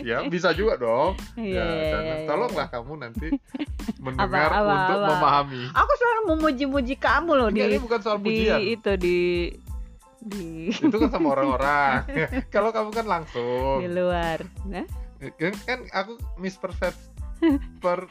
Ya 0.00 0.22
bisa 0.24 0.52
juga 0.52 0.76
dong. 0.76 1.18
Iya, 1.34 1.50
ya 1.52 1.64
iya, 1.64 1.84
jangan 1.90 2.16
iya, 2.16 2.26
tolonglah 2.26 2.66
kamu 2.68 2.92
nanti 2.96 3.26
mendengar 3.98 4.50
apa, 4.52 4.62
untuk 4.62 4.98
apa? 4.98 5.08
memahami. 5.10 5.62
Aku 5.74 5.92
selalu 5.94 6.20
memuji-muji 6.30 6.94
kamu 6.96 7.30
loh 7.34 7.48
Enggak, 7.50 7.66
di 7.66 7.72
ini 7.72 7.78
bukan 7.80 7.98
soal 8.00 8.18
di 8.18 8.24
pujian. 8.24 8.58
itu 8.62 8.92
di 8.96 9.18
di 10.24 10.72
itu 10.72 10.96
kan 10.96 11.10
sama 11.10 11.28
orang-orang 11.32 12.00
kalau 12.54 12.68
kamu 12.68 12.90
kan 12.90 13.06
langsung 13.06 13.78
di 13.78 13.88
luar 13.88 14.40
nah, 14.64 14.88
kan, 15.36 15.52
kan 15.62 15.78
aku 15.92 16.16
mispersepsi 16.36 17.12
per 17.84 18.08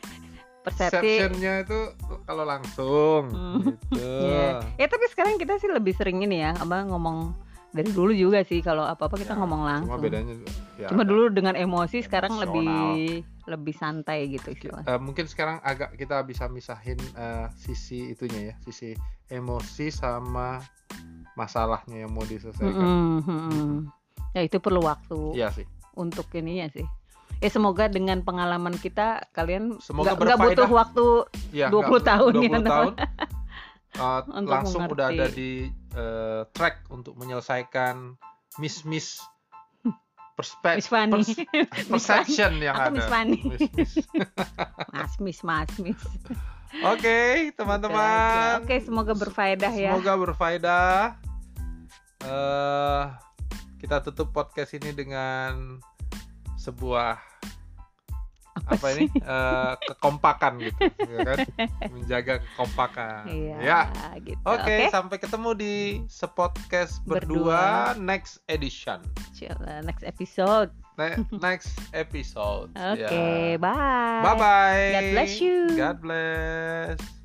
persepsi 0.62 0.96
perceptionnya 0.96 1.54
itu 1.62 1.80
kalau 2.24 2.46
langsung 2.46 3.22
Hmm. 3.28 3.60
gitu 3.90 4.00
Iya. 4.24 4.64
Ya 4.78 4.88
tapi 4.88 5.06
sekarang 5.10 5.36
kita 5.36 5.58
sih 5.58 5.68
lebih 5.68 5.92
sering 5.92 6.22
ini 6.22 6.40
ya, 6.40 6.54
apa 6.54 6.86
ngomong 6.86 7.34
dari 7.70 7.90
dulu 7.90 8.14
juga 8.14 8.42
sih 8.42 8.62
kalau 8.62 8.86
apa-apa 8.86 9.18
kita 9.18 9.34
Ya, 9.34 9.40
ngomong 9.42 9.60
cuma 9.60 9.72
langsung. 9.74 10.00
bedanya 10.00 10.34
ya, 10.78 10.88
Cuma 10.88 11.02
dulu 11.02 11.28
dengan 11.28 11.58
emosi, 11.58 12.00
sekarang 12.00 12.32
Emosional. 12.32 12.54
lebih 12.54 13.26
lebih 13.44 13.74
santai 13.74 14.30
gitu 14.30 14.54
istilahnya. 14.54 14.86
Eh, 14.88 15.00
mungkin 15.00 15.26
sekarang 15.26 15.58
agak 15.60 15.98
kita 15.98 16.22
bisa 16.22 16.46
misahin 16.48 16.96
eh, 17.12 17.50
sisi 17.58 18.14
itunya 18.14 18.54
ya 18.54 18.56
sisi 18.62 18.94
emosi 19.28 19.90
sama 19.90 20.62
masalahnya 21.34 22.06
yang 22.06 22.12
mau 22.12 22.24
diselesaikan 22.24 22.74
Mm-mm, 22.74 23.22
mm-mm. 23.24 23.72
Ya 24.34 24.42
itu 24.42 24.58
perlu 24.58 24.82
waktu 24.82 25.34
iya 25.34 25.50
sih 25.50 25.66
untuk 25.94 26.26
ininya 26.34 26.70
sih. 26.74 26.86
Ya 27.38 27.50
semoga 27.50 27.86
dengan 27.86 28.24
pengalaman 28.24 28.74
kita 28.76 29.28
kalian 29.30 29.78
Semoga 29.78 30.16
nggak 30.16 30.40
butuh 30.40 30.70
waktu 30.70 31.06
ya 31.52 31.68
20 31.70 32.02
tahun 32.02 32.32
ya, 32.40 32.50
20 32.50 32.72
tahun 32.72 32.92
uh, 34.02 34.22
langsung 34.42 34.88
udah 34.88 35.10
mengerti. 35.12 35.18
ada 35.20 35.26
di 35.30 35.52
uh, 35.94 36.42
track 36.50 36.88
untuk 36.90 37.14
menyelesaikan 37.20 38.16
miss-miss 38.58 39.22
perspe- 40.34 40.78
Miss 40.82 40.90
Fanny. 40.90 41.14
pers- 41.14 41.46
perception 41.94 42.58
yang 42.58 42.74
Atau 42.74 42.90
ada. 42.90 42.96
Miss 42.98 43.08
Fanny. 43.10 43.40
Miss-miss. 43.46 43.92
Mas 44.94 45.14
Miss, 45.20 45.40
Mas 45.46 45.72
Miss. 45.78 46.02
Oke, 46.82 47.54
teman-teman. 47.54 48.66
Oke, 48.66 48.82
semoga 48.82 49.14
berfaedah 49.14 49.70
ya. 49.70 49.94
Semoga 49.94 50.14
berfaedah. 50.18 50.98
Eh, 52.24 53.04
kita 53.78 54.02
tutup 54.02 54.32
podcast 54.32 54.74
ini 54.74 54.90
dengan 54.90 55.78
sebuah 56.56 57.20
Apa 58.54 58.78
apa, 58.78 58.88
ini 58.94 59.10
Eh, 59.12 59.74
kekompakan 59.84 60.62
gitu, 60.62 60.82
ya 61.02 61.20
kan? 61.26 61.38
Menjaga 61.94 62.34
kekompakan. 62.40 63.26
Iya, 63.28 63.56
Ya. 63.60 63.82
gitu. 64.22 64.38
Oke, 64.46 64.62
Oke. 64.62 64.94
sampai 64.94 65.18
ketemu 65.18 65.50
di 65.54 65.74
sepodcast 66.06 67.02
Berdua. 67.04 67.26
berdua, 67.26 67.64
next 68.00 68.40
edition. 68.48 69.02
Next 69.84 70.06
episode. 70.06 70.70
Ne- 70.98 71.26
next 71.42 71.74
episode. 71.94 72.70
Oke, 72.78 73.00
Ya. 73.02 73.58
bye. 73.58 74.22
Bye 74.24 74.38
bye. 74.38 74.92
God 74.94 75.06
bless 75.18 75.42
you. 75.42 75.58
God 75.76 75.98
bless. 76.02 77.23